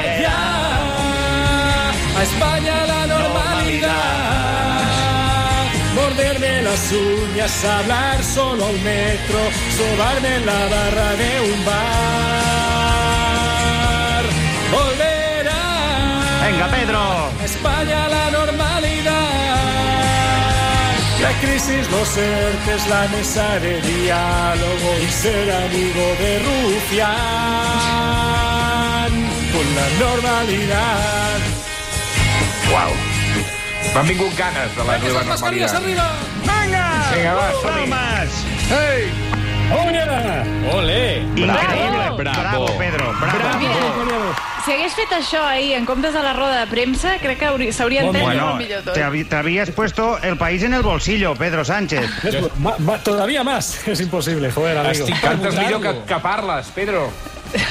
a 2.17 2.23
España 2.23 2.85
la 2.87 3.07
normalidad. 3.07 3.91
Morderme 5.95 6.61
las 6.63 6.91
uñas, 6.91 7.65
hablar 7.65 8.23
solo 8.23 8.65
a 8.65 8.69
un 8.69 8.83
metro, 8.83 9.39
sobarme 9.77 10.35
en 10.35 10.45
la 10.45 10.67
barra 10.73 11.15
de 11.21 11.41
un 11.51 11.65
bar. 11.65 11.77
Volverá 14.71 15.63
venga, 16.45 16.67
Pedro. 16.75 17.01
a 17.41 17.45
España 17.45 17.99
la 18.09 18.25
normalidad. 18.31 19.27
La 21.21 21.31
crisis, 21.41 21.83
los 21.91 22.17
ERTES, 22.17 22.87
la 22.89 23.07
mesa 23.15 23.59
de 23.59 23.81
diálogo 23.81 24.89
y 25.05 25.07
ser 25.11 25.51
amigo 25.51 26.05
de 26.21 26.31
Rufián 26.47 27.17
con 29.53 29.65
la 29.75 29.87
normalidad. 30.05 31.56
Uau! 32.71 32.91
M'han 33.93 34.07
vingut 34.09 34.33
ganes 34.37 34.75
de 34.75 34.83
la 34.83 34.97
¡Venga, 34.97 35.23
mascarillas 35.23 35.73
normalidad. 35.73 36.05
arriba! 36.05 37.13
Vinga, 37.15 37.33
va, 37.33 37.51
som-hi! 37.61 37.89
Palmas. 37.89 38.29
Ei! 38.71 39.11
¡Ole! 39.67 40.71
¡Ole! 40.73 41.17
Increïble. 41.35 42.09
Bravo. 42.17 42.41
Bravo, 42.41 42.65
Pedro. 42.77 43.13
Bravo. 43.19 43.59
Mira, 43.59 43.73
si 44.65 44.71
hagués 44.73 44.93
fet 44.95 45.11
això 45.15 45.41
ahir 45.47 45.73
en 45.77 45.85
comptes 45.85 46.13
de 46.13 46.21
la 46.23 46.33
roda 46.33 46.59
de 46.61 46.67
premsa, 46.71 47.17
crec 47.19 47.39
que 47.39 47.45
hauria- 47.47 47.73
s'hauria 47.73 48.03
entès 48.05 48.21
Bueno, 48.23 48.45
molt 48.47 48.61
millor 48.61 48.83
tot. 48.83 48.93
te, 48.95 49.03
habías 49.35 49.71
puesto 49.71 50.17
el 50.21 50.37
país 50.37 50.63
en 50.63 50.73
el 50.73 50.83
bolsillo, 50.83 51.35
Pedro 51.35 51.63
Sánchez. 51.65 52.09
Es- 52.23 52.57
ma- 52.59 52.75
ma- 52.79 52.97
todavía 52.99 53.43
más. 53.43 53.87
Es 53.87 53.99
imposible, 54.01 54.51
joder, 54.51 54.77
amigo. 54.77 55.05
Cantes 55.21 55.55
millor 55.57 55.81
que, 55.81 56.13
que 56.13 56.19
parles, 56.19 56.67
Pedro. 56.75 57.11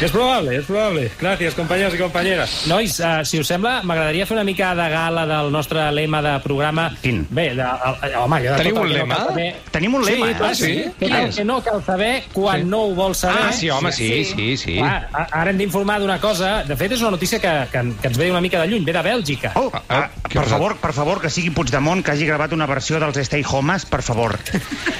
És 0.01 0.11
probable, 0.13 0.55
és 0.59 0.65
probable. 0.67 1.11
Gràcies, 1.21 1.55
companys 1.57 1.95
i 1.95 1.99
companyeres. 2.01 2.55
Nois, 2.71 2.95
uh, 3.01 3.21
si 3.29 3.39
us 3.41 3.49
sembla, 3.51 3.81
m'agradaria 3.87 4.27
fer 4.27 4.37
una 4.37 4.45
mica 4.45 4.71
de 4.79 4.87
gala 4.93 5.27
del 5.29 5.51
nostre 5.53 5.85
lema 5.93 6.23
de 6.25 6.35
programa. 6.45 6.89
Quin? 7.03 7.27
Bé, 7.31 7.49
de, 7.55 7.63
el, 7.63 8.15
home, 8.21 8.37
allò 8.41 8.55
de 8.57 8.63
Teniu 8.63 8.81
un 8.83 8.93
lema? 8.93 9.19
No 9.19 9.27
saber... 9.31 9.49
Tenim 9.75 9.95
un 9.99 10.05
lema, 10.05 10.27
sí, 10.27 10.33
eh? 10.33 10.37
clar, 10.37 10.51
Ah, 10.51 10.55
sí? 10.55 10.75
Que, 10.99 11.07
Quin 11.07 11.33
que 11.37 11.45
no 11.45 11.59
cal 11.65 11.83
saber 11.85 12.25
quan 12.33 12.61
Sí. 12.63 12.69
no 12.71 12.83
ho 12.87 12.95
vols 12.95 13.19
saber. 13.25 13.43
Ah, 13.49 13.53
sí, 13.53 13.71
home, 13.71 13.93
sí, 13.93 14.25
sí, 14.25 14.57
sí. 14.57 14.77
Clar, 14.79 15.09
a- 15.13 15.27
ara 15.43 15.51
hem 15.51 15.59
d'informar 15.59 16.01
d'una 16.01 16.19
cosa. 16.21 16.63
De 16.65 16.77
fet, 16.77 16.93
és 16.93 17.01
una 17.05 17.11
notícia 17.17 17.39
que, 17.41 17.53
que, 17.73 17.83
que 18.01 18.09
ens 18.09 18.19
ve 18.19 18.31
una 18.31 18.41
mica 18.41 18.61
de 18.63 18.69
lluny, 18.69 18.85
ve 18.85 18.93
de 18.97 19.03
Bèlgica. 19.03 19.53
Oh, 19.57 19.71
Ah, 19.77 19.83
ah, 19.89 20.11
què 20.25 20.39
per 20.39 20.45
has 20.47 20.51
favor, 20.55 20.77
per 20.81 20.93
favor, 20.97 21.21
que 21.21 21.31
sigui 21.31 21.51
Puigdemont 21.51 22.03
que 22.05 22.11
hagi 22.15 22.27
gravat 22.27 22.53
una 22.57 22.67
versió 22.67 22.99
dels 23.03 23.19
Stay 23.29 23.45
Homes, 23.47 23.85
per 23.87 24.03
favor. 24.03 24.39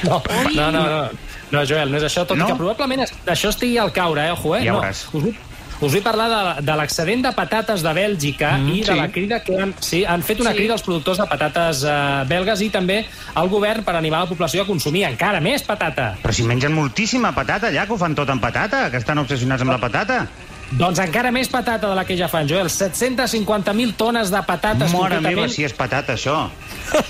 No, 0.07 0.23
no, 0.55 0.71
no, 0.71 0.83
no, 0.83 1.09
no, 1.51 1.63
Joel, 1.67 1.91
no 1.91 1.99
és 1.99 2.05
això, 2.07 2.25
tot 2.27 2.37
No? 2.39 2.45
i 2.47 2.53
que 2.53 2.59
probablement 2.59 3.03
això 3.27 3.49
estigui 3.51 3.79
al 3.79 3.93
caure, 3.95 4.27
eh, 4.29 4.33
ojo, 4.35 4.55
eh? 4.57 4.66
Ja 4.67 4.73
no, 4.75 4.81
veuràs. 4.83 5.05
us, 5.07 5.13
vull, 5.13 5.35
us 5.77 5.93
vull 5.93 6.03
parlar 6.05 6.27
de, 6.33 6.63
de 6.65 6.77
l'excedent 6.81 7.23
de 7.27 7.33
patates 7.37 7.83
de 7.85 7.93
Bèlgica 7.97 8.55
mm, 8.59 8.69
i 8.73 8.81
de 8.81 8.93
sí. 8.93 8.99
la 8.99 9.09
crida 9.13 9.41
que 9.45 9.59
han, 9.61 9.75
sí, 9.81 10.05
han 10.09 10.23
fet 10.25 10.41
una 10.41 10.53
Sí. 10.55 10.61
crida 10.63 10.73
als 10.77 10.83
productors 10.87 11.19
de 11.21 11.27
patates 11.29 11.83
eh, 11.85 12.25
belgues 12.31 12.63
i 12.65 12.71
també 12.73 13.03
al 13.35 13.49
govern 13.53 13.85
per 13.85 13.95
animar 13.99 14.23
la 14.25 14.31
població 14.31 14.63
a 14.65 14.67
consumir 14.67 15.05
encara 15.05 15.41
més 15.45 15.63
patata. 15.63 16.15
Però 16.23 16.33
si 16.33 16.43
mengen 16.49 16.73
moltíssima 16.73 17.35
patata, 17.37 17.73
ja, 17.73 17.85
que 17.87 17.93
ho 17.93 17.99
fan 18.01 18.15
tot 18.17 18.29
amb 18.33 18.41
patata, 18.43 18.91
que 18.91 18.97
estan 18.97 19.19
obsessionats 19.19 19.63
amb 19.63 19.71
la 19.77 19.79
patata. 19.83 20.27
Doncs 20.73 20.99
encara 20.99 21.31
més 21.31 21.47
patata 21.49 21.87
de 21.89 21.95
la 21.95 22.05
que 22.05 22.17
ja 22.19 22.27
fan, 22.29 22.49
Joel. 22.49 22.67
750.000 22.69 23.95
tones 23.97 24.31
de 24.35 24.41
patates 24.43 24.91
Mora 24.93 25.21
meva, 25.21 25.49
si 25.49 25.63
és 25.65 25.73
patata, 25.73 26.15
això. 26.17 26.49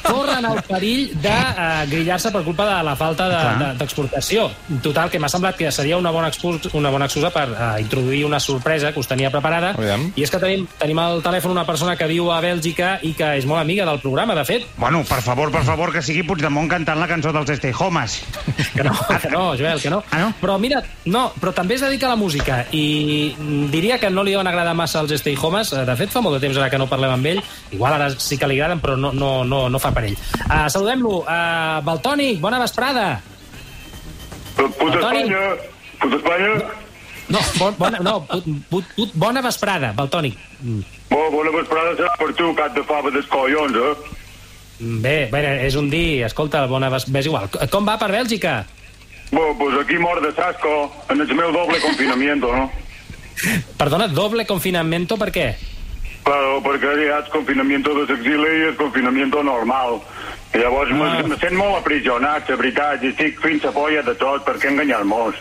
corren 0.03 0.45
el 0.45 0.61
perill 0.69 1.11
de 1.21 1.33
uh, 1.33 1.85
grillar-se 1.89 2.31
per 2.33 2.43
culpa 2.45 2.67
de 2.69 2.83
la 2.85 2.95
falta 2.97 3.29
de- 3.29 3.37
Clar. 3.41 3.59
de- 3.59 3.79
d'exportació. 3.79 4.51
De, 4.69 4.79
Total, 4.87 5.11
que 5.11 5.19
m'ha 5.19 5.29
semblat 5.29 5.57
que 5.57 5.71
seria 5.73 5.97
una 5.97 6.11
bona, 6.11 6.29
excusa, 6.29 6.69
una 6.75 6.91
bona 6.91 7.07
excusa 7.07 7.31
per 7.33 7.49
uh, 7.51 7.81
introduir 7.81 8.25
una 8.25 8.39
sorpresa 8.41 8.93
que 8.93 9.01
us 9.01 9.09
tenia 9.09 9.31
preparada. 9.31 9.71
Aviam. 9.77 10.11
I 10.17 10.23
és 10.23 10.31
que 10.31 10.39
tenim, 10.39 10.67
tenim 10.79 10.99
al 11.03 11.23
telèfon 11.25 11.51
una 11.53 11.65
persona 11.67 11.97
que 11.97 12.07
viu 12.07 12.31
a 12.33 12.41
Bèlgica 12.45 12.99
i 13.03 13.15
que 13.17 13.33
és 13.39 13.47
molt 13.49 13.61
amiga 13.61 13.85
del 13.89 14.01
programa, 14.01 14.35
de 14.35 14.45
fet. 14.45 14.67
Bueno, 14.77 15.03
per 15.05 15.21
favor, 15.23 15.51
per 15.51 15.65
favor, 15.65 15.93
que 15.93 16.03
sigui 16.03 16.23
Puigdemont 16.29 16.69
cantant 16.71 17.01
la 17.01 17.09
cançó 17.09 17.33
dels 17.33 17.51
Stay 17.59 17.73
Homes. 17.79 18.21
Que 18.75 18.85
no, 18.85 18.93
que 19.21 19.31
no, 19.31 19.57
Joel, 19.57 19.81
que 19.81 19.91
no. 19.91 20.03
Ah, 20.11 20.19
no? 20.27 20.33
Però 20.41 20.59
mira, 20.61 20.83
no, 21.07 21.33
però 21.41 21.53
també 21.57 21.75
es 21.75 21.81
dedica 21.85 22.07
a 22.07 22.11
la 22.15 22.17
música 22.21 22.65
i 22.73 23.35
diria 23.71 23.99
que 23.99 24.11
no 24.11 24.25
li 24.25 24.33
deuen 24.35 24.47
agradar 24.47 24.75
massa 24.75 25.01
els 25.01 25.13
Stay 25.21 25.37
Homes. 25.41 25.73
Eh, 25.73 25.85
De 25.87 25.97
fet, 25.97 26.11
fa 26.13 26.21
molt 26.25 26.37
de 26.37 26.43
temps 26.47 26.59
ara 26.59 26.71
que 26.71 26.79
no 26.79 26.89
parlem 26.91 27.15
amb 27.17 27.27
ell. 27.27 27.43
Igual 27.73 27.97
ara 27.97 28.11
sí 28.11 28.39
que 28.39 28.49
li 28.51 28.59
agraden, 28.61 28.81
però 28.81 28.97
no, 28.97 29.13
no, 29.13 29.45
no, 29.45 29.69
no 29.69 29.79
fa 29.83 29.93
per 29.95 30.05
ell. 30.09 30.17
Uh, 30.47 30.67
Saludem-lo. 30.73 31.23
Uh, 31.23 31.81
Baltònic, 31.87 32.41
bona 32.41 32.61
vesprada. 32.63 33.21
Puta. 34.57 34.99
Espanya, 34.99 35.43
puta 36.01 36.17
Espanya. 36.17 36.53
No, 37.29 37.41
bon, 37.59 37.75
bona, 37.79 37.99
no 37.99 38.21
put, 38.23 38.45
put, 38.71 38.85
put, 38.95 39.15
bona 39.19 39.43
vesprada, 39.43 39.91
Baltònic. 39.97 40.37
Mm, 40.63 40.85
Bo, 41.11 41.25
bona 41.31 41.51
vesprada 41.55 41.95
serà 41.99 42.13
per 42.19 42.33
tu, 42.39 42.53
cap 42.55 42.75
de 42.75 42.83
fava 42.87 43.11
dels 43.15 43.27
collons, 43.31 43.75
eh? 43.75 44.15
Bé, 44.79 45.17
bé, 45.33 45.43
és 45.67 45.75
un 45.79 45.89
dia, 45.91 46.27
escolta, 46.29 46.67
bona 46.71 46.91
ves, 46.93 47.07
ves 47.11 47.27
igual. 47.27 47.49
Com 47.73 47.87
va 47.89 47.97
per 47.99 48.11
Bèlgica? 48.13 48.61
Bo, 49.33 49.47
pues 49.59 49.75
aquí 49.81 49.99
mort 49.99 50.23
de 50.23 50.33
Sasco, 50.37 50.93
en 51.11 51.21
el 51.21 51.35
meu 51.35 51.51
doble 51.53 51.81
confinamiento, 51.81 52.53
no? 52.55 52.71
Perdona, 53.77 54.09
doble 54.09 54.47
confinamiento, 54.47 55.17
per 55.21 55.31
què? 55.33 55.49
Claro, 56.27 56.59
ha 56.59 57.19
el 57.19 57.29
confinamiento 57.31 57.95
de 57.95 58.07
l'exili 58.09 58.49
i 58.59 58.69
el 58.73 58.77
confinamiento 58.77 59.43
normal. 59.47 60.01
I 60.55 60.59
llavors 60.59 60.91
Ah. 60.93 61.19
ah. 61.19 61.23
me 61.27 61.37
sent 61.37 61.55
molt 61.57 61.77
aprigionat, 61.81 62.49
la 62.49 62.57
veritat, 62.57 63.03
i 63.03 63.09
estic 63.09 63.41
fins 63.43 63.65
a 63.65 63.73
polla 63.73 64.03
de 64.03 64.15
tot, 64.15 64.45
per 64.45 64.55
què 64.57 64.69
enganyar-nos? 64.71 65.35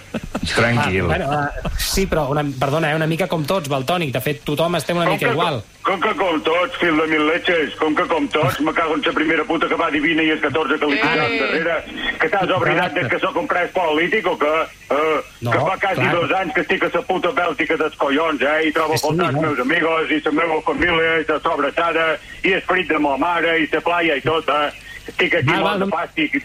Tranquil. 0.56 1.06
Ah, 1.06 1.08
bueno, 1.08 1.26
uh, 1.32 1.70
sí, 1.80 2.06
però, 2.06 2.28
una, 2.30 2.44
perdona, 2.60 2.92
eh, 2.92 2.96
una 2.96 3.08
mica 3.08 3.26
com 3.28 3.46
tots, 3.46 3.70
Baltònic. 3.70 4.12
De 4.14 4.22
fet, 4.22 4.44
tothom 4.46 4.76
estem 4.76 4.98
una 4.98 5.08
mica 5.10 5.26
que, 5.26 5.32
igual. 5.32 5.64
com 5.82 6.00
que 6.02 6.12
com 6.20 6.42
tots, 6.46 6.76
fill 6.78 6.98
de 7.00 7.08
mil 7.08 7.26
leches, 7.28 7.74
com 7.80 7.96
que 7.96 8.04
com 8.12 8.28
tots, 8.28 8.60
me 8.62 8.74
cago 8.74 8.94
en 8.96 9.02
la 9.06 9.12
primera 9.14 9.44
puta 9.46 9.68
que 9.68 9.76
va 9.80 9.90
divina 9.90 10.22
i 10.22 10.30
els 10.36 10.42
14 10.42 10.78
que 10.80 10.86
li 10.86 11.00
Eh. 11.00 11.40
darrere, 11.40 11.78
que 12.20 12.30
t'has 12.30 12.50
oblidat 12.58 12.94
de 12.94 13.08
que 13.08 13.20
sóc 13.20 13.36
un 13.38 13.48
pres 13.48 13.72
polític 13.72 14.28
o 14.28 14.38
que, 14.38 14.46
uh, 14.46 15.22
No, 15.42 15.52
que 15.52 15.60
fa 15.60 15.78
quasi 15.80 16.02
clar. 16.02 16.16
dos 16.16 16.32
anys 16.32 16.54
que 16.54 16.62
estic 16.62 16.84
a 16.84 16.90
la 16.94 17.02
puta 17.02 17.30
Bèlgica 17.30 17.78
dels 17.78 17.96
collons, 17.96 18.42
eh, 18.42 18.68
i 18.68 18.72
trobo 18.72 18.98
faltar 18.98 19.30
els 19.30 19.42
meus 19.42 19.60
amigos 19.60 20.12
i 20.12 20.22
la 20.26 20.32
meva 20.32 20.62
família 20.62 21.20
i 21.22 21.26
la 21.28 21.40
sobrassada 21.40 22.18
i 22.44 22.54
esperit 22.54 22.88
de 22.90 23.00
ma 23.00 23.18
mare 23.18 23.60
i 23.64 23.70
la 23.72 23.82
playa 23.82 24.16
i 24.16 24.22
tot, 24.22 24.48
eh. 24.50 24.72
Estic 25.08 25.34
aquí 25.36 25.46
Val, 25.48 25.60
molt 25.60 25.70
val, 25.70 25.80
no- 25.80 25.90
fàstic. 25.96 26.44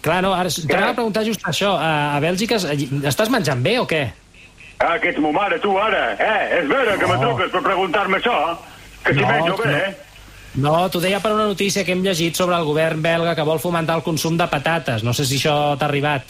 Clar, 0.00 0.22
no, 0.24 0.32
ara 0.32 0.48
t'anava 0.48 0.90
a 0.92 0.94
preguntar 0.96 1.24
just 1.26 1.42
això. 1.44 1.74
A, 1.76 2.16
a 2.16 2.20
Bèlgica 2.24 2.56
es- 2.56 2.64
estàs 3.04 3.28
menjant 3.28 3.62
bé 3.62 3.78
o 3.78 3.86
què? 3.86 4.10
Ah, 4.80 4.98
que 4.98 5.10
ets 5.10 5.18
mo 5.20 5.30
mare, 5.32 5.58
tu, 5.60 5.74
ara, 5.78 6.14
eh? 6.16 6.60
És 6.62 6.68
vera 6.68 6.96
que 6.96 7.06
me 7.06 7.18
No. 7.18 7.20
truques 7.20 7.50
per 7.52 7.60
preguntar-me 7.62 8.16
això? 8.16 8.56
Que 9.04 9.12
si 9.12 9.20
No, 9.20 9.28
menjo 9.28 9.56
bé, 9.58 9.66
no. 9.70 9.76
eh? 9.76 9.96
No, 10.54 10.88
t'ho 10.90 11.00
deia 11.00 11.20
per 11.20 11.32
una 11.34 11.44
notícia 11.46 11.84
que 11.84 11.92
hem 11.92 12.00
llegit 12.02 12.34
sobre 12.34 12.56
el 12.56 12.64
govern 12.64 13.02
belga 13.02 13.34
que 13.36 13.42
vol 13.46 13.60
fomentar 13.60 13.96
el 13.96 14.02
consum 14.02 14.36
de 14.38 14.46
patates. 14.48 15.04
No 15.04 15.12
sé 15.12 15.24
si 15.26 15.36
això 15.36 15.76
t'ha 15.78 15.84
arribat. 15.86 16.22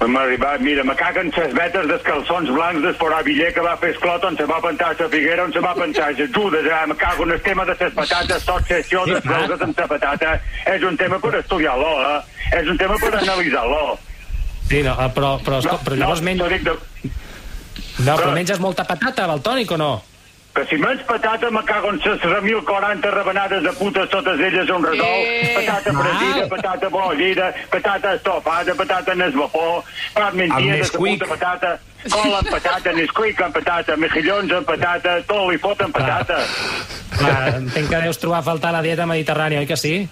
M'ha 0.00 0.20
arribat, 0.24 0.60
mira, 0.64 0.82
me 0.82 0.94
caguen 0.96 1.28
ses 1.36 1.52
vetes 1.52 1.86
dels 1.86 2.02
calçons 2.02 2.48
blancs 2.50 2.80
d'Esporà 2.82 3.18
Viller 3.22 3.50
que 3.52 3.60
va 3.60 3.74
fer 3.76 3.90
esclot 3.92 4.24
on 4.24 4.36
se 4.38 4.46
va 4.48 4.56
pentar 4.64 4.94
la 4.98 5.08
figuera, 5.12 5.44
on 5.44 5.52
se 5.52 5.60
va 5.60 5.74
pentar 5.76 6.08
les 6.16 6.30
judes, 6.32 6.64
eh? 6.64 6.86
me 6.88 6.96
cago 6.96 7.24
en 7.28 7.32
el 7.36 7.42
tema 7.44 7.64
de 7.68 7.76
les 7.78 7.92
patates, 7.94 8.44
tot 8.48 8.64
sessió 8.66 9.04
Sí, 9.04 9.12
de 9.12 9.20
belgues 9.20 9.60
amb 9.60 9.78
la 9.78 9.86
patata, 9.92 10.32
és 10.72 10.82
un 10.88 10.96
tema 10.96 11.18
per 11.20 11.34
estudiar-lo, 11.42 11.92
eh? 12.16 12.56
és 12.62 12.68
un 12.72 12.78
tema 12.80 12.96
per 13.02 13.12
analitzar-lo. 13.20 13.98
Sí, 14.70 14.82
no, 14.82 14.96
eh, 14.96 15.10
però, 15.14 15.36
però, 15.44 15.60
no, 15.68 15.78
però 15.84 15.96
llavors 16.00 16.20
no, 16.24 16.30
menys... 16.30 16.40
No, 18.00 18.14
però 18.16 18.16
però- 18.16 18.32
menges 18.34 18.58
molta 18.58 18.84
patata, 18.88 19.26
Baltònic, 19.28 19.70
o 19.76 19.76
no? 19.76 19.92
Que 20.54 20.64
si 20.66 20.76
menys 20.82 21.02
patata 21.06 21.48
me 21.50 21.62
cago 21.64 21.90
en 21.90 22.00
les 22.02 22.42
1040 22.42 23.10
rebenades 23.10 23.62
de 23.62 23.72
putes 23.78 24.08
totes 24.10 24.40
elles 24.40 24.68
un 24.68 24.82
redol, 24.82 25.06
Eh. 25.06 25.52
patata 25.54 25.92
fregida, 25.92 26.48
patata 26.48 26.88
bollida, 26.88 27.54
patata 27.70 28.14
estofada, 28.14 28.74
patata 28.74 29.12
en 29.12 29.32
vapor, 29.36 29.84
pa 30.12 30.30
mentida 30.32 30.76
de 30.76 30.90
puta 30.90 31.26
patata, 31.26 31.78
cola 32.10 32.38
amb 32.38 32.50
patata, 32.50 32.92
Nesquik 32.92 33.40
amb 33.42 33.54
patata, 33.54 33.96
mejillons 33.96 34.52
amb 34.52 34.66
patata, 34.66 35.22
tot 35.22 35.50
li 35.52 35.58
foten 35.58 35.92
patata. 35.92 36.38
Clar, 37.16 37.54
entenc 37.54 37.88
que 37.88 38.02
deus 38.02 38.18
trobar 38.18 38.40
a 38.40 38.42
faltar 38.42 38.72
la 38.72 38.82
dieta 38.82 39.06
mediterrània, 39.06 39.60
oi 39.60 39.66
que 39.66 39.76
sí? 39.76 40.08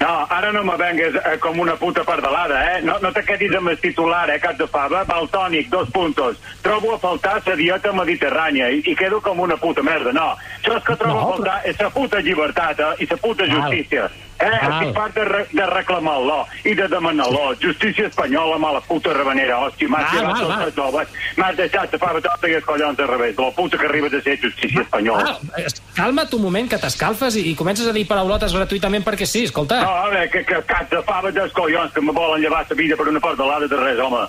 No, 0.00 0.26
ara 0.32 0.50
no 0.52 0.62
me 0.64 0.76
vengues 0.80 1.14
eh, 1.14 1.36
com 1.38 1.58
una 1.60 1.74
puta 1.76 2.04
pardalada, 2.04 2.60
eh? 2.72 2.80
No, 2.82 2.94
no 3.02 3.10
te 3.12 3.20
quedis 3.26 3.52
amb 3.58 3.68
el 3.68 3.76
titular, 3.82 4.24
eh, 4.32 4.38
cap 4.40 4.56
de 4.56 4.66
fava, 4.66 5.02
baltònic, 5.04 5.68
dos 5.68 5.90
puntos. 5.92 6.40
Trobo 6.64 6.94
a 6.94 6.98
faltar 7.02 7.36
la 7.44 7.56
dieta 7.58 7.92
mediterrània 7.92 8.70
i, 8.72 8.80
i 8.80 8.96
quedo 8.96 9.20
com 9.20 9.44
una 9.44 9.58
puta 9.60 9.84
merda, 9.84 10.14
no. 10.16 10.30
Això 10.62 10.78
és 10.78 10.88
que 10.88 10.96
trobo 10.96 11.20
No, 11.20 11.20
a 11.20 11.36
faltar 11.36 11.60
és 11.68 11.84
la 11.84 11.92
puta 11.92 12.24
llibertat 12.24 12.80
eh, 12.80 12.90
i 13.04 13.10
la 13.10 13.20
puta 13.20 13.44
Val. 13.52 14.29
Eh? 14.40 14.48
Val. 14.48 14.72
Estic 14.72 14.94
part 14.96 15.14
de, 15.14 15.24
re, 15.28 15.42
de 15.52 15.66
reclamar-lo 15.68 16.38
i 16.64 16.74
de 16.74 16.86
demanar-lo. 16.88 17.54
Justícia 17.60 18.06
espanyola, 18.08 18.56
mala 18.58 18.80
puta 18.80 19.12
rabanera, 19.12 19.58
hòstia, 19.66 19.88
m'has 19.92 20.06
Val, 20.06 20.14
tirat 20.16 20.40
tots 20.40 20.64
els 20.66 20.78
joves, 20.78 21.18
m'has 21.36 21.58
deixat 21.58 21.92
de 21.92 22.00
tota 22.00 22.48
i 22.48 22.56
els 22.56 22.64
collons 22.64 23.04
al 23.04 23.10
revés, 23.12 23.36
de 23.36 23.44
la 23.44 23.52
puta 23.58 23.80
que 23.80 23.86
arriba 23.90 24.08
de 24.08 24.22
ser 24.24 24.38
justícia 24.40 24.80
espanyola. 24.86 25.36
Ah, 25.36 25.66
calma't 25.98 26.32
un 26.38 26.44
moment, 26.46 26.70
que 26.70 26.80
t'escalfes 26.80 27.36
i, 27.36 27.50
i 27.52 27.54
comences 27.58 27.90
a 27.90 27.92
dir 27.96 28.06
paraulotes 28.08 28.56
gratuïtament 28.56 29.04
perquè 29.04 29.28
sí, 29.28 29.44
escolta. 29.50 29.82
No, 29.84 29.92
a 29.92 30.08
veure, 30.08 30.26
que, 30.32 30.44
que 30.48 30.62
cap 30.70 30.88
de 30.90 31.04
fava 31.04 31.32
dels 31.36 31.52
collons 31.52 31.92
que 31.92 32.00
me 32.00 32.16
volen 32.16 32.40
llevar 32.40 32.64
la 32.68 32.80
vida 32.80 32.96
per 32.96 33.08
una 33.12 33.20
pardalada 33.20 33.68
de 33.68 33.76
res, 33.84 34.00
home. 34.00 34.24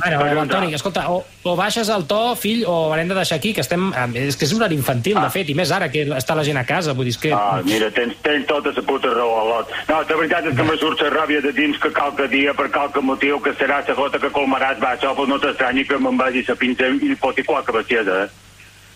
Bueno, 0.00 0.18
bueno, 0.18 0.40
Antoni, 0.42 0.74
escolta, 0.74 1.08
o, 1.10 1.24
o 1.44 1.56
baixes 1.56 1.88
el 1.88 2.06
to, 2.06 2.34
fill, 2.36 2.64
o 2.66 2.90
haurem 2.90 3.08
de 3.08 3.14
deixar 3.14 3.36
aquí, 3.38 3.52
que 3.54 3.60
estem... 3.60 3.92
eh, 3.92 4.26
És 4.30 4.36
que 4.36 4.44
és 4.46 4.52
un 4.52 4.60
horari 4.60 4.74
infantil, 4.78 5.18
de 5.20 5.30
fet, 5.30 5.48
i 5.50 5.54
més 5.54 5.70
ara 5.72 5.90
que 5.92 6.04
està 6.16 6.34
la 6.34 6.44
gent 6.46 6.56
a 6.60 6.64
casa, 6.64 6.92
vull 6.96 7.08
dir, 7.08 7.16
que... 7.20 7.32
Ah, 7.36 7.60
mira, 7.64 7.90
tens, 7.94 8.16
tens 8.24 8.46
tota 8.48 8.72
la 8.76 8.82
puta 8.82 9.12
raó, 9.12 9.40
Alot. 9.44 9.72
No, 9.88 10.00
la 10.00 10.16
veritat 10.16 10.50
és 10.50 10.56
que 10.56 10.68
me 10.68 10.76
surt 10.80 11.02
la 11.04 11.10
ràbia 11.14 11.40
de 11.44 11.52
dins 11.52 11.78
que 11.78 11.92
qualque 11.92 12.28
dia, 12.28 12.54
per 12.54 12.70
qualque 12.70 13.00
motiu, 13.00 13.40
que 13.44 13.52
serà 13.58 13.82
la 13.86 13.94
gota 13.94 14.18
que 14.18 14.32
colmaràs, 14.34 14.80
va, 14.82 14.94
això, 14.96 15.14
pues 15.16 15.28
no 15.28 15.38
t'estranyi 15.42 15.84
que 15.88 15.98
me'n 15.98 16.16
vagi 16.20 16.44
la 16.48 16.56
pinta 16.56 16.88
i 16.88 17.14
foti 17.20 17.44
qualque 17.44 17.72
bestiesa, 17.72 18.24
eh? 18.24 18.28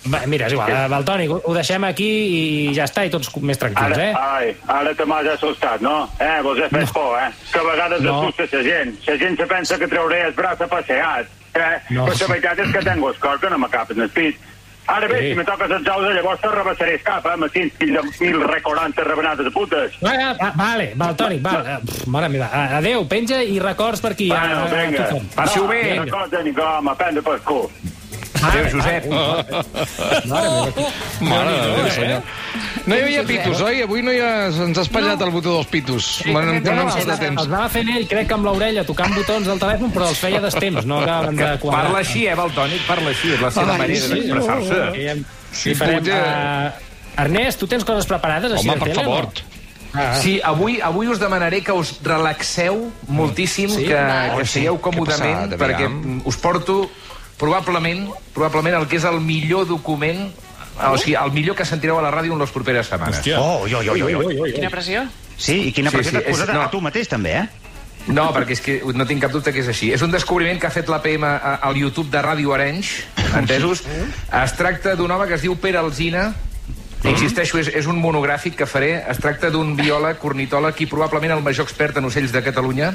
Va, 0.07 0.21
mira, 0.27 0.47
és 0.47 0.53
igual, 0.53 0.69
eh, 0.71 0.87
Baltònic, 0.89 1.31
ho, 1.31 1.41
ho 1.45 1.55
deixem 1.55 1.85
aquí 1.89 2.09
i 2.69 2.75
ja 2.77 2.85
està, 2.85 3.07
i 3.07 3.11
tots 3.11 3.31
més 3.41 3.57
tranquils, 3.59 3.97
Ara, 3.97 4.05
eh? 4.05 4.15
ai, 4.15 4.57
ara 4.69 4.95
te 4.95 5.05
m'has 5.09 5.27
assustat, 5.33 5.81
no? 5.81 6.11
Eh, 6.21 6.41
vos 6.45 6.59
he 6.59 6.69
fet 6.69 6.91
por, 6.93 7.17
eh? 7.19 7.31
Que 7.53 7.59
a 7.59 7.63
vegades 7.63 8.01
No. 8.03 8.19
assusta 8.21 8.45
la 8.57 8.63
gent. 8.63 8.99
La 9.07 9.17
gent 9.17 9.37
se 9.41 9.47
pensa 9.47 9.79
que 9.79 9.89
trauré 9.89 10.21
el 10.27 10.35
braç 10.35 10.61
a 10.61 10.67
passeat, 10.69 11.27
eh? 11.55 11.79
No. 11.91 12.05
Però 12.07 12.21
la 12.21 12.27
veritat 12.35 12.59
és 12.59 12.73
que 12.73 12.83
tengo 12.85 13.09
el 13.09 13.17
cor 13.17 13.41
que 13.41 13.49
no 13.49 13.59
me 13.59 13.69
cap 13.71 13.91
en 13.93 14.01
el 14.03 14.11
pit. 14.11 14.37
Ara 14.87 15.09
bé, 15.09 15.19
Sí. 15.23 15.29
si 15.31 15.35
me 15.35 15.45
toques 15.49 15.71
els 15.71 15.89
ous, 15.89 16.15
llavors 16.15 16.41
te 16.43 16.49
rebassaré 16.49 16.95
el 16.97 17.03
cap, 17.03 17.25
eh? 17.25 17.49
Fill 17.79 17.95
de 17.95 18.01
mil 18.21 18.43
recordantes 18.43 19.07
rebenades 19.07 19.47
de 19.47 19.51
putes. 19.51 19.93
Va, 20.05 20.13
va, 20.13 20.35
va, 20.35 20.53
vale, 20.55 20.93
Baltònic, 20.95 21.41
val. 21.41 21.65
eh, 21.67 21.79
pf, 21.87 22.07
Mare 22.07 22.29
meva, 22.29 22.51
a- 22.53 22.77
adeu, 22.77 23.09
penja 23.09 23.43
i 23.43 23.59
records 23.59 24.03
per 24.03 24.13
aquí. 24.13 24.29
Bueno, 24.29 24.45
a- 24.45 24.65
a- 24.69 24.85
vinga. 24.85 25.09
Passi-ho 25.35 25.67
bé. 25.67 25.83
Vinga. 25.93 26.05
Recorda, 26.05 26.43
ni 26.43 26.53
com, 26.53 26.89
a 26.91 26.95
prendre 26.95 27.23
per 27.23 27.41
cul. 27.41 27.71
Adéu, 28.45 28.67
Josep. 28.75 29.05
Mare 30.29 30.49
meva. 30.51 30.91
Mare 31.21 31.55
eh? 31.87 31.91
senyor. 31.95 32.23
No 32.87 32.97
hi 32.97 33.01
havia 33.07 33.23
pitos, 33.25 33.61
oi? 33.65 33.81
Avui 33.85 34.03
no 34.05 34.13
hi 34.13 34.19
ha... 34.21 34.33
ens 34.51 34.77
ha 34.79 34.83
espatllat 34.85 35.23
el 35.25 35.31
botó 35.33 35.55
dels 35.57 35.71
pitos. 35.73 36.09
En 36.27 36.35
No, 36.35 36.43
tenen 36.65 36.83
no, 36.85 36.91
sort 36.93 37.07
de 37.07 37.15
els, 37.15 37.23
temps. 37.23 37.41
els 37.41 37.49
anava 37.51 37.69
fent 37.73 37.89
ell, 37.95 38.05
crec 38.11 38.29
que 38.29 38.37
amb 38.37 38.45
l'orella, 38.49 38.85
tocant 38.89 39.15
botons 39.17 39.49
del 39.49 39.63
telèfon, 39.63 39.93
però 39.95 40.11
els 40.13 40.21
feia 40.21 40.43
destemps, 40.45 40.85
no 40.89 41.01
acaben 41.01 41.39
de 41.41 41.49
quadrar. 41.63 41.85
Parla 41.87 42.03
així, 42.05 42.27
eh, 42.29 42.37
Baltònic? 42.39 42.85
Parla 42.89 43.15
així, 43.15 43.33
és 43.39 43.41
la 43.45 43.51
seva 43.55 43.79
manera 43.81 44.01
sí. 44.05 44.21
d'expressar-se. 44.21 45.17
Sí, 45.55 45.75
farem, 45.79 46.03
potser- 46.03 46.21
uh, 46.21 47.21
Ernest, 47.25 47.61
tu 47.63 47.69
tens 47.71 47.85
coses 47.87 48.07
preparades 48.11 48.53
així 48.59 48.69
Home, 48.69 48.79
per 48.83 48.89
tele? 48.91 49.03
favor. 49.03 49.29
No? 49.33 49.51
Ah, 49.95 50.17
Sí, 50.19 50.41
avui, 50.43 50.81
avui 50.83 51.07
us 51.07 51.21
demanaré 51.23 51.61
que 51.63 51.71
us 51.73 51.93
relaxeu 52.03 52.89
moltíssim, 53.07 53.71
Sí? 53.71 53.85
que, 53.87 54.01
que 54.37 54.45
sí. 54.45 54.53
seieu 54.59 54.81
còmodament, 54.83 55.55
perquè 55.55 55.87
us 56.27 56.37
porto 56.43 56.91
probablement 57.39 58.09
probablement 58.35 58.77
el 58.81 58.87
que 58.89 58.97
és 59.01 59.05
el 59.05 59.21
millor 59.21 59.67
document 59.67 60.31
o 60.75 60.97
sigui, 60.99 61.15
el 61.15 61.31
millor 61.31 61.55
que 61.55 61.65
sentireu 61.65 61.99
a 62.01 62.03
la 62.03 62.11
ràdio 62.11 62.33
en 62.35 62.41
les 62.43 62.51
properes 62.51 62.89
setmanes. 62.91 63.21
Hòstia. 63.21 63.39
Oh, 63.39 63.61
oi, 63.63 63.75
oi, 63.79 63.89
oi, 63.95 64.03
oi, 64.03 64.39
oi. 64.41 64.53
Quina 64.57 64.71
pressió. 64.71 65.05
Sí, 65.39 65.69
i 65.69 65.73
quina 65.73 65.91
Sí, 65.93 65.97
pressió 66.01 66.11
sí, 66.11 66.17
t'has 66.19 66.27
és- 66.33 66.41
posat 66.41 66.55
no. 66.55 66.63
a 66.63 66.71
tu 66.73 66.81
mateix, 66.83 67.07
també, 67.09 67.37
eh? 67.39 67.45
No, 68.09 68.25
perquè 68.35 68.53
és 68.53 68.61
que 68.61 68.75
no 68.93 69.07
tinc 69.07 69.23
cap 69.23 69.31
dubte 69.33 69.53
que 69.55 69.61
és 69.63 69.69
així. 69.71 69.93
És 69.95 70.03
un 70.03 70.11
descobriment 70.11 70.59
que 70.61 70.67
ha 70.67 70.71
fet 70.75 70.89
l'APM 70.91 71.25
al 71.25 71.77
YouTube 71.79 72.11
de 72.11 72.21
Ràdio 72.21 72.53
Arenys, 72.55 72.91
entesos? 73.39 73.85
Es 74.43 74.53
tracta 74.59 74.97
d'un 74.99 75.11
home 75.15 75.27
que 75.31 75.35
es 75.39 75.43
diu 75.47 75.55
Pere 75.57 75.79
Alzina, 75.79 76.35
Insisteixo, 77.05 77.59
és, 77.61 77.69
és 77.69 77.87
un 77.87 77.99
monogràfic 78.01 78.55
que 78.57 78.67
faré. 78.67 78.95
Es 79.13 79.19
tracta 79.21 79.51
d'un 79.53 79.75
biòleg, 79.77 80.23
ornitòleg 80.25 80.79
i 80.81 80.87
probablement 80.89 81.35
el 81.37 81.43
major 81.45 81.67
expert 81.69 81.99
en 82.01 82.07
ocells 82.09 82.33
de 82.33 82.41
Catalunya. 82.43 82.95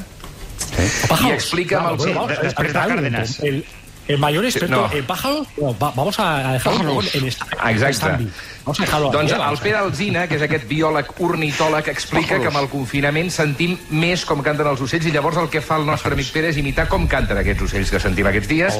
I 1.21 1.31
explica 1.31 1.77
amb 1.79 1.91
el... 1.93 1.99
Sí, 2.07 2.13
després 2.41 2.73
de 2.73 2.79
Cárdenas. 2.79 3.35
El, 3.45 3.59
el 4.09 4.17
mayor 4.17 4.43
experto 4.43 4.75
No. 4.87 4.91
en 4.91 5.05
pájaros, 5.05 5.47
no, 5.57 5.77
va- 5.77 5.91
vamos 5.95 6.19
a 6.19 6.53
dejarlo 6.53 6.99
en 7.13 7.25
esta, 7.27 7.45
Exacte. 7.69 7.93
stand-by. 7.93 8.27
Vamos 8.65 8.79
a 8.79 8.83
dejarlo 8.83 9.11
Doncs 9.11 9.31
aquí, 9.31 9.41
el 9.53 9.57
Pere 9.59 9.77
Alzina, 9.77 10.27
que 10.27 10.35
és 10.35 10.41
aquest 10.41 10.65
biòleg 10.67 11.11
ornitòleg, 11.21 11.87
explica 11.93 12.39
que 12.39 12.47
amb 12.49 12.57
el 12.57 12.67
confinament 12.69 13.29
sentim 13.31 13.77
més 13.91 14.25
com 14.25 14.41
canten 14.41 14.65
els 14.67 14.81
ocells 14.81 15.05
i 15.05 15.11
llavors 15.13 15.37
el 15.37 15.49
que 15.53 15.61
fa 15.61 15.77
el 15.77 15.85
nostre 15.85 16.13
amic 16.17 16.31
Pere 16.33 16.49
és 16.49 16.57
imitar 16.57 16.87
com 16.89 17.05
canten 17.07 17.37
aquests 17.37 17.63
ocells 17.69 17.91
que 17.93 17.99
sentim 18.01 18.25
aquests 18.27 18.49
dies. 18.49 18.73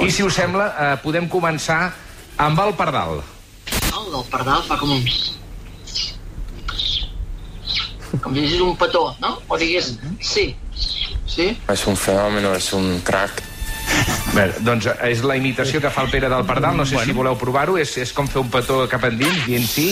I 0.00 0.10
si 0.10 0.22
us 0.24 0.34
sembla, 0.34 0.70
eh, 0.78 0.96
podem 1.04 1.28
començar 1.28 1.92
amb 2.38 2.58
el 2.64 2.72
pardal. 2.74 3.20
El 3.92 4.10
del 4.16 4.24
pardal 4.30 4.62
fa 4.64 4.78
com 4.80 4.90
un... 4.96 5.04
Com 8.20 8.34
si 8.34 8.60
un 8.60 8.76
petó, 8.76 9.14
no? 9.20 9.38
O 9.46 9.56
digués 9.58 9.92
sí. 10.20 10.56
Sí? 11.26 11.56
Es 11.68 11.86
un 11.86 11.96
fenómeno, 11.96 12.54
es 12.54 12.72
un 12.72 12.98
crack. 13.04 13.42
Bé, 14.34 14.44
doncs 14.62 14.86
és 15.08 15.22
la 15.26 15.34
imitació 15.36 15.80
que 15.82 15.90
fa 15.90 16.04
el 16.06 16.10
Pere 16.12 16.28
del 16.30 16.44
pardal. 16.46 16.76
No 16.78 16.84
sé 16.86 17.00
si 17.04 17.12
voleu 17.16 17.36
provar-ho. 17.38 17.76
És, 17.80 17.96
és 17.98 18.12
com 18.14 18.28
fer 18.30 18.40
un 18.44 18.50
petó 18.52 18.84
cap 18.90 19.04
endins, 19.08 19.44
dient 19.46 19.66
sí. 19.66 19.88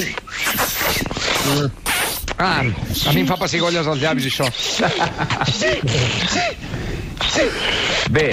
Ah, 2.38 2.60
a 2.62 3.12
mi 3.16 3.24
em 3.24 3.26
fa 3.26 3.34
pessigolles 3.40 3.86
als 3.90 3.98
llavis, 3.98 4.28
això. 4.30 4.46
Bé, 8.10 8.28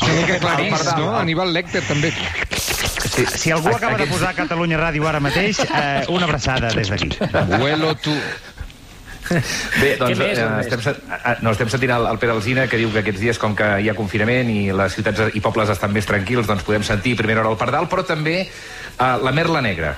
És 0.00 0.02
una 0.02 0.14
mica 0.16 0.38
clarís, 0.40 0.72
pardal, 0.74 1.00
no? 1.04 1.16
Aníbal 1.18 1.52
Lecter, 1.52 1.82
també. 1.86 2.10
sí. 2.10 3.26
Si 3.36 3.50
algú 3.52 3.68
acaba 3.74 3.98
de 4.00 4.06
posar 4.10 4.32
Catalunya 4.34 4.78
Ràdio 4.80 5.06
ara 5.08 5.20
mateix, 5.20 5.60
eh, 5.66 6.04
una 6.08 6.24
abraçada 6.26 6.72
des 6.74 6.88
d'aquí. 6.90 7.10
Vuelo 7.58 7.94
tu. 7.96 8.14
Bé, 9.30 9.92
doncs 10.00 10.18
més, 10.18 10.38
eh, 10.38 10.46
estem, 10.64 10.80
sen- 10.82 10.98
eh, 11.14 11.36
no, 11.44 11.52
estem 11.54 11.68
sentint 11.70 11.92
el, 11.94 12.06
el 12.10 12.18
Pere 12.18 12.32
Alzina 12.34 12.64
que 12.70 12.76
diu 12.80 12.90
que 12.90 12.98
aquests 13.04 13.20
dies, 13.22 13.38
com 13.38 13.54
que 13.56 13.68
hi 13.84 13.88
ha 13.90 13.94
confinament 13.94 14.50
i 14.50 14.72
les 14.74 14.96
ciutats 14.98 15.36
i 15.38 15.42
pobles 15.44 15.70
estan 15.70 15.92
més 15.94 16.06
tranquils, 16.08 16.48
doncs 16.50 16.64
podem 16.66 16.82
sentir 16.86 17.14
primera 17.20 17.40
hora 17.44 17.52
el 17.54 17.58
pardal, 17.60 17.86
però 17.92 18.02
també 18.06 18.40
eh, 18.42 18.48
la 18.98 19.32
merla 19.36 19.62
negra. 19.62 19.94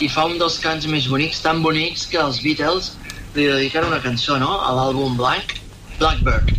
I 0.00 0.06
fa 0.08 0.28
un 0.30 0.38
dels 0.38 0.60
cants 0.62 0.86
més 0.86 1.08
bonics, 1.10 1.40
tan 1.42 1.62
bonics 1.64 2.06
que 2.10 2.20
els 2.22 2.38
Beatles 2.44 2.92
li 3.34 3.48
dediquen 3.50 3.84
una 3.90 3.98
cançó, 4.04 4.38
no? 4.38 4.60
A 4.62 4.70
l'àlbum 4.76 5.16
blanc, 5.18 5.56
Blackbird. 5.98 6.54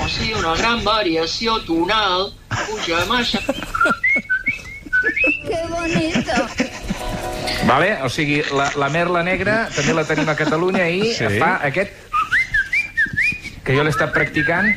O 0.00 0.08
sigui, 0.08 0.32
una 0.40 0.54
gran 0.56 0.80
variació 0.86 1.60
tonal, 1.68 2.30
puja 2.48 3.04
massa... 3.12 3.44
Vale? 7.66 7.98
O 8.06 8.08
sigui, 8.08 8.42
la, 8.54 8.70
la 8.78 8.88
merla 8.88 9.22
negra 9.26 9.68
també 9.74 9.94
la 9.96 10.04
tenim 10.08 10.28
a 10.30 10.36
Catalunya 10.38 10.86
i 10.88 11.14
Sí. 11.16 11.26
fa 11.40 11.58
aquest 11.66 11.90
que 13.64 13.74
jo 13.76 13.82
l'he 13.84 13.90
estat 13.92 14.12
practicant. 14.14 14.70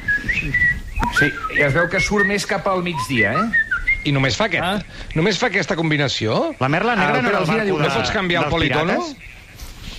Sí, 1.17 1.29
i 1.55 1.61
es 1.63 1.73
veu 1.75 1.87
que 1.91 1.99
surt 2.03 2.27
més 2.27 2.45
cap 2.47 2.65
al 2.67 2.81
migdia, 2.83 3.31
eh? 3.37 3.67
I 4.03 4.11
només 4.11 4.35
fa 4.35 4.47
aquest. 4.49 4.63
Ah. 4.65 5.05
Només 5.15 5.37
fa 5.39 5.47
aquesta 5.51 5.75
combinació? 5.77 6.55
La 6.59 6.67
Merla 6.67 6.95
Negra 6.97 7.19
El 7.19 7.23
no 7.23 7.29
era 7.29 7.39
el 7.39 7.45
diu, 7.45 7.75
barco 7.77 7.77
no 7.77 7.87
de, 7.87 7.95
pots 7.99 8.11
canviar 8.11 8.43
el 8.45 8.49
politono? 8.49 8.97
pirates? 8.97 9.27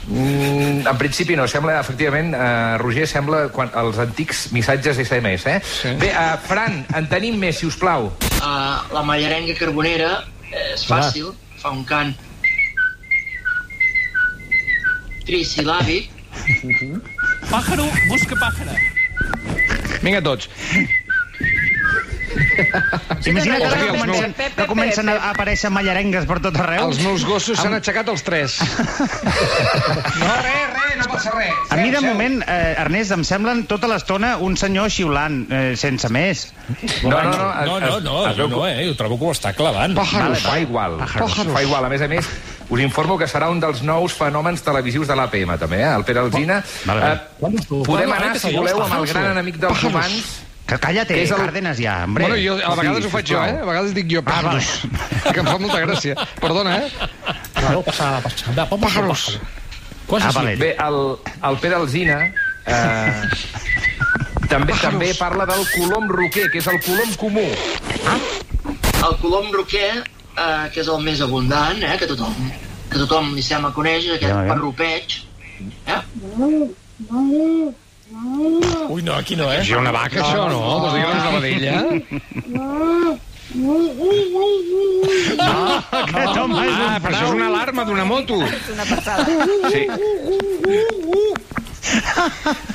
Mm, 0.09 0.87
en 0.91 0.99
principi 0.99 1.37
no, 1.39 1.47
sembla, 1.47 1.77
efectivament, 1.81 2.35
eh, 2.35 2.79
Roger, 2.83 3.07
sembla 3.07 3.45
quan, 3.55 3.71
els 3.79 4.01
antics 4.03 4.49
missatges 4.53 4.99
SMS, 4.99 5.47
eh? 5.47 5.61
Sí. 5.63 5.93
Bé, 6.01 6.09
eh, 6.11 6.37
Fran, 6.49 6.81
en 6.99 7.07
tenim 7.09 7.39
més, 7.39 7.61
si 7.63 7.67
us 7.71 7.79
plau. 7.79 8.11
Uh, 8.43 8.83
la 8.93 9.05
mallarenga 9.07 9.55
carbonera 9.55 10.25
és 10.75 10.83
fàcil, 10.91 11.31
fa 11.63 11.71
un 11.71 11.85
cant 11.87 12.11
trisil·làbic, 15.23 16.09
Pájaro 17.51 17.85
busca 18.09 18.35
pájara. 18.41 18.75
Vinga, 20.03 20.23
tots. 20.27 20.49
Imagina't 23.27 23.63
que 23.63 23.69
els 23.69 24.01
comencen, 24.01 24.35
que 24.57 24.67
comencen 24.71 25.11
a 25.13 25.17
aparèixer 25.31 25.71
mallarengues 25.73 26.27
per 26.29 26.39
tot 26.45 26.57
arreu. 26.61 26.89
Els 26.89 27.01
meus 27.05 27.25
gossos 27.29 27.61
s'han 27.61 27.77
aixecat 27.79 28.09
els 28.13 28.25
tres. 28.27 28.59
No, 28.63 30.31
res, 30.43 30.65
res, 30.75 30.97
no 31.01 31.09
passa 31.13 31.35
res. 31.37 31.55
A 31.71 31.79
mi, 31.81 31.91
de 31.95 32.03
moment, 32.05 32.41
eh, 32.47 32.75
Ernest, 32.83 33.15
em 33.17 33.25
semblen 33.27 33.65
tota 33.71 33.91
l'estona 33.91 34.35
un 34.43 34.57
senyor 34.61 34.91
xiulant, 34.93 35.43
eh, 35.51 35.73
sense 35.79 36.11
més. 36.13 36.49
No, 37.03 37.11
no, 37.11 37.23
no. 37.23 37.51
No, 37.73 37.79
no, 37.81 38.01
no, 38.01 38.01
no, 38.01 38.63
que 38.63 38.73
eh? 38.73 38.87
Jo 38.91 38.97
trobo 38.99 39.19
que 39.21 39.31
ho 39.31 39.35
està 39.35 39.55
clavant. 39.57 39.97
Pájaros. 39.99 40.43
Fa 40.47 40.59
igual. 40.63 40.99
Pájaros. 41.03 41.39
Fa 41.53 41.63
igual. 41.65 41.87
A 41.87 41.93
més 41.93 42.05
a 42.05 42.11
més, 42.11 42.29
us 42.69 42.81
informo 42.85 43.19
que 43.21 43.29
serà 43.31 43.51
un 43.53 43.61
dels 43.63 43.83
nous 43.87 44.15
fenòmens 44.19 44.63
televisius 44.65 45.11
de 45.11 45.19
l'APM, 45.19 45.57
també, 45.61 45.83
eh? 45.83 45.91
El 45.93 46.07
Pere 46.09 46.25
Alzina. 46.25 46.63
Vale, 46.87 47.01
vale. 47.01 47.53
Eh, 47.53 47.83
podem 47.87 48.17
anar, 48.17 48.33
si 48.39 48.55
voleu, 48.57 48.83
amb 48.85 48.99
el 49.01 49.13
gran 49.13 49.31
enemic 49.35 49.61
dels 49.63 49.85
humans. 49.91 50.33
Que 50.73 50.79
cállate, 50.81 51.15
Que 51.15 51.23
és 51.25 51.31
el- 51.31 51.37
Cárdenas, 51.37 51.77
ja, 51.79 52.05
hombre. 52.05 52.25
Bueno, 52.29 52.37
jo 52.41 52.55
a 52.65 52.75
vegades 52.75 53.03
Sí, 53.03 53.07
ho 53.07 53.11
faig 53.13 53.27
jo, 53.29 53.41
eh? 53.45 53.59
A 53.61 53.65
vegades 53.67 53.93
dic 53.95 54.07
jo 54.09 54.23
pájaros. 54.25 54.69
que 55.35 55.41
em 55.43 55.47
fa 55.51 55.59
molta 55.61 55.81
gràcia. 55.83 56.15
Perdona, 56.41 56.79
eh? 56.79 56.89
Claro, 57.59 57.83
pasa, 57.85 58.21
pasa. 58.25 58.55
Va, 58.57 58.65
vamos, 58.71 58.87
Pájaros. 58.87 59.39
Coses 60.07 60.29
Ah, 60.31 60.33
vale. 60.33 60.57
Bé, 60.57 60.71
el, 60.81 60.97
el 61.51 61.59
Pere 61.61 61.75
Alzina 61.77 62.17
eh, 62.25 63.23
també 64.53 64.73
també 64.81 65.13
parla 65.19 65.45
del 65.51 65.61
colom 65.75 66.09
roquer, 66.09 66.49
que 66.51 66.59
és 66.63 66.67
el 66.73 66.81
colom 66.89 67.13
comú. 67.21 67.45
el 67.45 69.17
colom 69.21 69.53
roquer, 69.53 69.93
eh, 70.01 70.71
que 70.73 70.81
és 70.81 70.89
el 70.89 71.05
més 71.05 71.21
abundant, 71.21 71.83
eh, 71.85 71.97
que 72.01 72.07
tothom, 72.09 72.35
que 72.89 72.97
tothom 73.05 73.35
li 73.37 73.43
sembla 73.45 73.73
coneix, 73.77 74.09
aquest 74.09 74.25
Aviam, 74.25 74.39
aviam. 74.41 74.57
parrupeig. 74.57 75.21
Eh? 75.87 76.01
Ui, 78.93 79.03
no, 79.03 79.15
aquí 79.17 79.37
no, 79.37 79.47
eh? 79.53 79.61
És 79.63 79.71
una 79.77 79.91
vaca, 79.95 80.21
això, 80.21 80.49
no? 80.51 80.59
Vols 80.61 80.93
dir 80.95 81.03
que 81.03 81.09
no 81.09 81.17
és 81.17 81.25
una 81.29 81.41
vedella? 81.41 81.77
Aquest 85.93 86.37
home 86.41 86.65
és 86.67 86.73
Ah, 86.73 86.97
un 86.97 87.03
però 87.03 87.13
això 87.17 87.27
és 87.27 87.33
una 87.37 87.47
alarma 87.49 87.85
d'una 87.89 88.05
moto. 88.09 88.37
Una 88.75 88.85
passada. 88.89 89.27
Sí. 89.73 89.87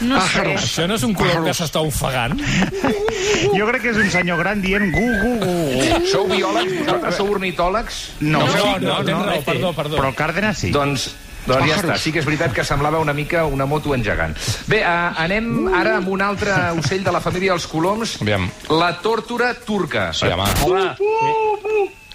No 0.07 0.19
sé. 0.27 0.43
Això 0.57 0.85
no 0.89 0.97
és 0.97 1.03
un 1.07 1.13
colom 1.17 1.45
que 1.47 1.53
s'està 1.57 1.81
ofegant? 1.85 2.35
Jo 2.37 3.67
crec 3.69 3.81
que 3.85 3.93
és 3.93 3.99
un 4.03 4.09
senyor 4.13 4.37
gran 4.41 4.61
dient 4.61 4.89
gu, 4.93 5.05
gu, 5.21 5.31
gu, 5.41 5.53
gu. 5.71 6.01
Sou 6.11 6.27
biòlegs? 6.29 6.73
Vosaltres 6.83 7.17
sou 7.21 7.31
ornitòlegs? 7.37 8.01
No, 8.21 8.43
No, 8.43 8.51
sí, 8.51 8.67
no, 8.83 8.97
tens 9.07 9.25
raó, 9.29 9.41
perdó, 9.47 9.71
perdó. 9.77 9.95
Però 10.01 10.11
el 10.11 10.17
Cárdenas 10.19 10.57
sí. 10.65 10.69
Doncs, 10.75 11.07
doncs 11.47 11.69
ja 11.69 11.77
està, 11.79 11.97
sí 12.01 12.11
que 12.13 12.19
és 12.21 12.27
veritat 12.27 12.53
que 12.55 12.65
semblava 12.67 12.99
una 12.99 13.13
mica 13.17 13.45
una 13.45 13.65
moto 13.65 13.95
engegant. 13.95 14.35
Bé, 14.67 14.81
uh, 14.83 15.13
anem 15.23 15.67
ara 15.73 15.97
amb 16.01 16.09
un 16.13 16.21
altre 16.21 16.53
ocell 16.77 17.03
de 17.05 17.13
la 17.15 17.21
família 17.23 17.55
dels 17.55 17.67
coloms, 17.71 18.17
Aviam. 18.21 18.49
la 18.69 18.91
tòrtora 19.03 19.53
turca. 19.65 20.11
Sí, 20.13 20.27
home. 20.27 20.47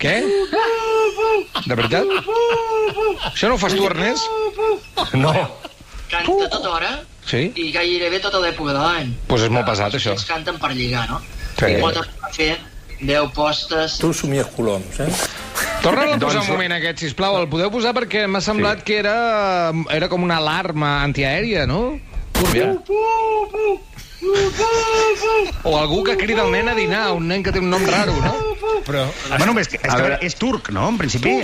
Què? 0.03 0.17
De 1.67 1.75
veritat? 1.79 2.09
Això 3.31 3.49
no 3.49 3.55
ho 3.55 3.61
fas 3.63 3.75
tu, 3.77 3.87
Ernest? 3.87 4.27
No. 5.15 5.33
Canta 6.13 6.49
tota 6.53 6.69
hora 6.77 6.93
Sí? 7.27 7.53
i 7.55 7.71
gairebé 7.73 8.19
tota 8.21 8.41
l'època 8.43 8.75
de 8.75 8.81
l'any. 8.83 9.13
Doncs 9.13 9.29
pues 9.31 9.45
és 9.47 9.53
molt 9.55 9.69
pesat, 9.69 9.95
això. 9.95 10.17
Els 10.17 10.27
canten 10.27 10.59
per 10.59 10.73
lligar, 10.75 11.07
no? 11.11 11.21
Sí. 11.59 11.71
I 11.71 11.81
pot 11.81 12.01
fer 12.35 12.51
10 13.01 13.31
postes. 13.37 13.99
Tu 14.03 14.13
somies 14.13 14.51
coloms, 14.57 15.01
eh? 15.01 15.09
Torna-la 15.83 16.15
a 16.15 16.19
posar 16.19 16.39
Doncs- 16.39 16.49
un 16.49 16.55
moment 16.55 16.73
aquest, 16.77 17.03
sisplau. 17.03 17.37
El 17.41 17.49
podeu 17.51 17.71
posar 17.75 17.91
perquè 17.97 18.27
m'ha 18.31 18.41
semblat 18.45 18.85
que 18.87 19.01
era, 19.01 19.73
era 19.91 20.09
com 20.09 20.23
una 20.23 20.39
alarma 20.39 21.03
antiaèria, 21.03 21.67
no? 21.67 21.99
Aviam. 22.47 22.79
O 25.65 25.77
algú 25.79 26.05
que 26.05 26.17
crida 26.17 26.45
el 26.45 26.53
nen 26.55 26.69
a 26.71 26.75
dinar, 26.79 27.11
un 27.13 27.27
nen 27.27 27.43
que 27.43 27.51
té 27.51 27.59
un 27.59 27.71
nom 27.71 27.83
raro, 27.87 28.15
no? 28.23 28.52
Però... 28.87 29.05
Bueno, 29.37 29.55
és, 29.61 29.69
que, 29.69 29.79
és, 29.81 29.95
veure. 29.95 30.19
és 30.25 30.37
turc, 30.39 30.73
no? 30.75 30.89
En 30.93 30.99
principi... 31.01 31.35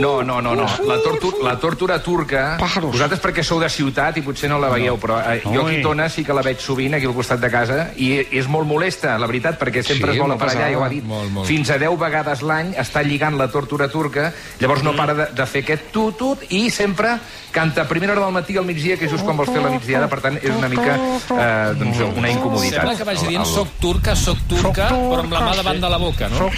No, 0.00 0.22
no, 0.22 0.38
no, 0.40 0.54
no. 0.54 0.66
La, 0.86 0.98
tortu 1.02 1.32
la 1.42 1.56
tòrtora 1.58 1.98
turca... 2.04 2.44
Pájaros. 2.60 2.92
Vosaltres 2.94 3.22
perquè 3.22 3.42
sou 3.46 3.58
de 3.62 3.68
ciutat 3.72 4.20
i 4.20 4.22
potser 4.22 4.50
no 4.52 4.60
la 4.62 4.70
veieu, 4.70 4.98
però 5.02 5.18
eh, 5.24 5.40
jo 5.42 5.64
aquí 5.66 5.80
Tona 5.82 6.06
sí 6.12 6.22
que 6.26 6.36
la 6.36 6.44
veig 6.46 6.62
sovint 6.62 6.94
aquí 6.94 7.08
al 7.08 7.16
costat 7.16 7.42
de 7.42 7.50
casa 7.50 7.80
i 7.98 8.12
és 8.22 8.46
molt 8.50 8.68
molesta, 8.70 9.16
la 9.18 9.26
veritat, 9.30 9.58
perquè 9.58 9.82
sempre 9.82 10.14
Sí, 10.14 10.18
es 10.20 10.24
allà, 10.24 10.38
pesada. 10.38 10.70
ja 10.70 10.78
ho 10.78 10.84
ha 10.84 10.90
dit. 10.92 11.04
Molt, 11.06 11.32
molt. 11.34 11.48
Fins 11.48 11.72
a 11.74 11.78
10 11.80 11.98
vegades 12.00 12.44
l'any 12.46 12.74
està 12.78 13.02
lligant 13.06 13.38
la 13.40 13.48
tòrtora 13.50 13.90
turca, 13.90 14.30
llavors 14.60 14.84
no 14.86 14.94
para 14.98 15.16
de, 15.16 15.28
de 15.34 15.46
fer 15.50 15.64
aquest 15.66 15.90
tutut 15.94 16.44
i 16.54 16.68
sempre 16.70 17.16
canta 17.50 17.82
a 17.82 17.88
primera 17.90 18.14
hora 18.14 18.28
del 18.28 18.34
matí 18.34 18.56
al 18.56 18.66
migdia, 18.66 18.96
que 18.96 19.08
és 19.08 19.12
just 19.12 19.26
quan 19.26 19.38
vols 19.38 19.50
fer 19.50 19.62
la 19.62 19.72
migdiada, 19.74 20.06
per 20.10 20.20
tant 20.22 20.38
és 20.38 20.52
una 20.54 20.68
mica 20.70 20.94
eh, 20.94 21.74
doncs, 21.80 22.02
una 22.14 22.30
incomoditat. 22.30 22.78
Sembla 22.84 22.96
que 22.98 23.08
vagi 23.08 23.30
dient 23.30 23.46
soc 23.48 23.74
turca, 23.82 24.14
soc 24.18 24.44
turca, 24.50 24.90
però 24.92 25.24
amb 25.24 25.34
la 25.34 25.42
mà 25.48 25.56
davant 25.58 25.82
de 25.82 25.90
la 25.90 25.98
boca, 26.02 26.30
no? 26.30 26.49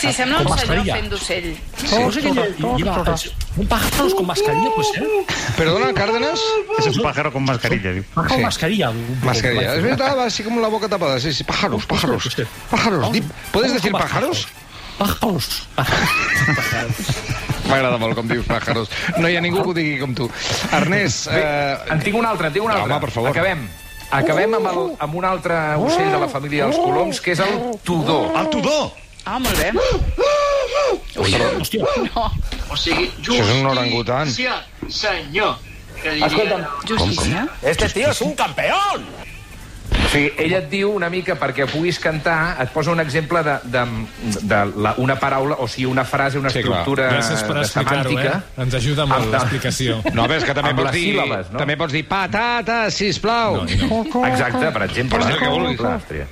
Sí, 0.00 0.12
sembla 0.12 0.40
un 0.40 0.58
senyor 0.58 0.84
fent 0.86 1.08
d'ocell. 1.10 1.56
Lleva- 1.82 2.46
lleva 2.76 3.14
un 3.56 3.66
pájaros 3.68 4.14
con 4.14 4.26
mascarilla, 4.26 4.70
pues, 4.74 4.88
¿eh? 4.96 5.02
Perdona, 5.56 5.92
Cárdenas. 5.92 6.40
És 6.78 6.86
un 6.96 7.02
pájaro 7.02 7.32
con 7.32 7.44
mascarilla, 7.44 7.92
diu. 7.92 8.04
Pájaro 8.14 8.36
Sí. 8.36 8.42
mascarilla. 8.42 8.92
Mascarilla. 9.22 9.74
Es 9.76 9.82
verdad, 9.82 10.16
va 10.18 10.24
así 10.26 10.42
como 10.42 10.60
la 10.60 10.68
boca 10.68 10.88
tapada. 10.88 11.18
Sí, 11.20 11.32
sí. 11.32 11.44
Pájaros, 11.44 11.84
pájaros. 11.86 12.36
Pájaros. 12.70 13.18
¿Puedes 13.52 13.74
decir 13.74 13.92
pájaros? 13.92 14.48
Pájaros. 14.98 15.68
M'agrada 17.68 17.96
molt 17.98 18.14
com 18.14 18.26
dius 18.28 18.44
pájaros. 18.46 18.90
No 19.18 19.28
hi 19.30 19.36
ha 19.36 19.40
ningú 19.40 19.62
que 19.62 19.70
ho 19.70 19.74
digui 19.74 19.98
com 20.00 20.14
tu. 20.14 20.26
Ernest, 20.72 21.28
Bé, 21.30 21.40
eh, 21.40 21.78
en 21.94 22.00
tinc 22.04 22.16
un 22.18 22.26
altre, 22.26 22.48
en 22.48 22.52
tinc 22.52 22.64
un 22.66 22.70
altre. 22.72 22.84
Home, 22.90 23.00
per 23.00 23.10
favor. 23.10 23.30
Acabem. 23.30 23.68
Acabem 24.12 24.54
amb, 24.58 24.66
el, 24.68 24.80
amb 25.00 25.14
un 25.16 25.24
altre 25.24 25.56
ocell 25.80 26.10
de 26.12 26.18
la 26.20 26.28
família 26.28 26.66
dels 26.68 26.76
coloms, 26.76 27.20
que 27.24 27.32
és 27.32 27.40
el 27.40 27.54
tudor. 27.86 28.28
El 28.36 28.50
tudor! 28.52 28.90
Ah, 29.24 29.38
molt 29.38 29.56
bé. 29.56 29.70
Hòstia. 31.16 31.86
No, 32.14 32.24
O 32.72 32.76
sigui, 32.76 33.06
Això 33.22 33.38
és 33.38 33.50
un 33.54 33.66
orangutan. 33.70 34.26
justícia, 34.26 34.56
senyor. 34.88 35.56
Que 36.02 36.10
diria... 36.18 36.68
justícia. 36.88 37.46
Este 37.62 37.88
tío 37.88 38.10
es 38.10 38.20
un 38.20 38.34
campeón. 38.34 39.04
Sigui, 40.12 40.28
ella 40.36 40.58
et 40.60 40.66
diu 40.68 40.90
una 40.92 41.08
mica 41.08 41.32
perquè 41.40 41.64
puguis 41.70 41.96
cantar, 42.02 42.58
et 42.60 42.68
posa 42.74 42.90
un 42.92 43.00
exemple 43.00 43.40
de, 43.46 43.54
de, 43.72 43.84
de 44.42 44.58
la, 44.84 44.92
una 45.00 45.14
paraula, 45.16 45.56
o 45.64 45.66
sigui, 45.70 45.86
una 45.88 46.04
frase, 46.04 46.36
una 46.38 46.50
Sí, 46.52 46.60
estructura 46.60 47.06
Gràcies 47.14 47.40
per 47.48 47.54
de 47.56 47.64
semàntica. 47.70 48.34
eh? 48.42 48.60
Ens 48.66 48.74
ajuda 48.76 49.06
molt 49.08 49.24
Amb- 49.24 49.32
l'explicació. 49.38 50.02
no, 50.18 50.26
ves 50.28 50.44
que 50.44 50.52
també 50.52 50.74
Amb 50.74 50.82
pots 50.82 50.90
les 50.92 50.98
dir... 51.00 51.06
síl·labes, 51.14 51.48
no? 51.54 51.62
També 51.62 51.78
pots 51.80 51.96
dir 51.96 52.04
patata, 52.10 52.78
sisplau. 52.92 53.62
No, 53.62 53.64
no. 53.88 54.24
Exacte, 54.30 54.68
per 54.76 54.82
exemple. 54.90 55.16
Pots 55.16 55.30
dir 55.30 55.38
el 55.38 55.40
que 55.46 55.48
vulguis. 55.56 55.80
Clar, 55.80 55.96
hòstia. 56.02 56.28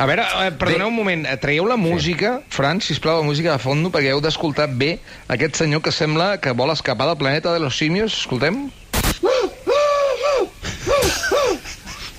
A 0.00 0.06
veure, 0.08 0.24
eh, 0.46 0.50
perdoneu 0.56 0.88
un 0.88 0.94
moment, 0.96 1.24
eh, 1.28 1.36
traieu 1.36 1.66
la 1.68 1.76
música, 1.76 2.40
Fran, 2.48 2.80
sisplau, 2.80 3.20
la 3.20 3.26
música 3.26 3.52
de 3.52 3.58
fondo, 3.62 3.90
perquè 3.92 4.10
heu 4.14 4.20
d'escoltar 4.24 4.66
bé 4.74 4.94
aquest 5.28 5.58
senyor 5.60 5.82
que 5.84 5.92
sembla 5.92 6.38
que 6.40 6.50
vol 6.56 6.70
escapar 6.72 7.06
del 7.10 7.18
planeta 7.20 7.52
de 7.52 7.60
los 7.60 7.76
simios. 7.76 8.14
Escoltem? 8.24 8.70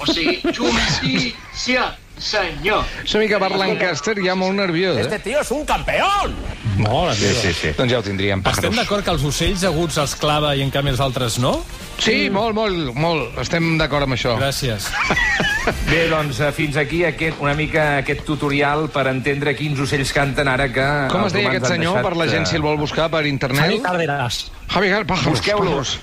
O 0.01 0.05
sigui, 0.09 0.39
justícia, 0.55 1.83
senyor. 2.17 2.83
És 3.03 3.13
una 3.15 3.23
mica 3.23 3.37
Bart 3.41 3.55
Lancaster 3.57 4.15
ja 4.23 4.35
molt 4.37 4.55
nerviós, 4.57 4.97
Este 4.97 5.15
eh? 5.15 5.19
tío 5.19 5.41
es 5.41 5.51
un 5.51 5.65
campeón. 5.65 6.33
Mola, 6.77 7.13
Sí, 7.13 7.29
sí, 7.35 7.53
sí. 7.53 7.71
Doncs 7.77 7.91
ja 7.91 7.99
ho 7.99 8.03
tindríem, 8.05 8.39
Estem 8.39 8.53
pájaros. 8.71 8.75
d'acord 8.77 9.03
que 9.05 9.11
els 9.11 9.23
ocells 9.23 9.63
aguts 9.67 9.97
els 10.01 10.15
clava 10.15 10.55
i 10.55 10.61
en 10.65 10.71
canvi 10.71 10.89
els 10.93 10.99
altres 10.99 11.37
no? 11.39 11.63
Sí, 12.01 12.29
molt, 12.33 12.55
molt, 12.55 12.95
molt. 12.97 13.37
Estem 13.41 13.75
d'acord 13.77 14.03
amb 14.07 14.13
això. 14.17 14.37
Gràcies. 14.39 14.87
Bé, 15.91 16.07
doncs 16.09 16.39
eh, 16.41 16.51
fins 16.57 16.77
aquí 16.81 17.03
aquest, 17.05 17.37
una 17.41 17.53
mica 17.53 17.97
aquest 17.99 18.23
tutorial 18.25 18.87
per 18.89 19.05
entendre 19.11 19.53
quins 19.55 19.79
ocells 19.79 20.13
canten 20.15 20.47
ara 20.49 20.71
que... 20.73 20.87
Com 21.11 21.27
es 21.27 21.33
deia 21.35 21.51
aquest 21.51 21.67
senyor, 21.69 21.99
deixat, 21.99 22.09
per 22.09 22.17
la 22.17 22.27
gent 22.31 22.47
si 22.49 22.55
el 22.57 22.63
eh, 22.63 22.65
vol 22.65 22.79
buscar 22.81 23.09
per 23.13 23.21
Javi 23.21 23.29
internet? 23.35 23.81
Cárdenas. 23.85 24.51
Javi 24.71 24.89
Gal, 24.89 25.05
pájaros. 25.05 25.99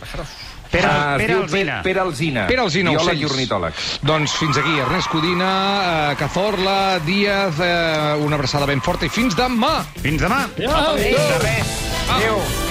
Pere, 0.70 0.86
Ah, 0.86 1.14
es 1.16 1.22
Pere 1.22 1.32
diu 1.34 1.42
Alsina. 1.42 1.80
Pere 1.82 2.00
Alsina. 2.00 2.46
Pere 2.46 2.60
Alsina, 2.60 2.90
biòleg 2.90 3.06
ocells. 3.06 3.20
i 3.20 3.24
ornitòleg. 3.24 3.72
Doncs 4.02 4.32
fins 4.36 4.56
aquí, 4.60 4.78
Ernest 4.78 5.08
Codina, 5.08 5.50
eh, 6.12 6.16
Cazorla, 6.20 6.98
Díaz, 7.04 7.58
eh, 7.60 8.16
una 8.24 8.36
abraçada 8.36 8.66
ben 8.66 8.80
forta 8.80 9.06
i 9.06 9.08
fins 9.08 9.34
demà! 9.36 9.84
Fins 10.02 10.20
demà. 10.20 10.44
Adéu. 10.44 10.96
De 10.98 11.38
res. 11.44 11.76
Adéu. 12.10 12.67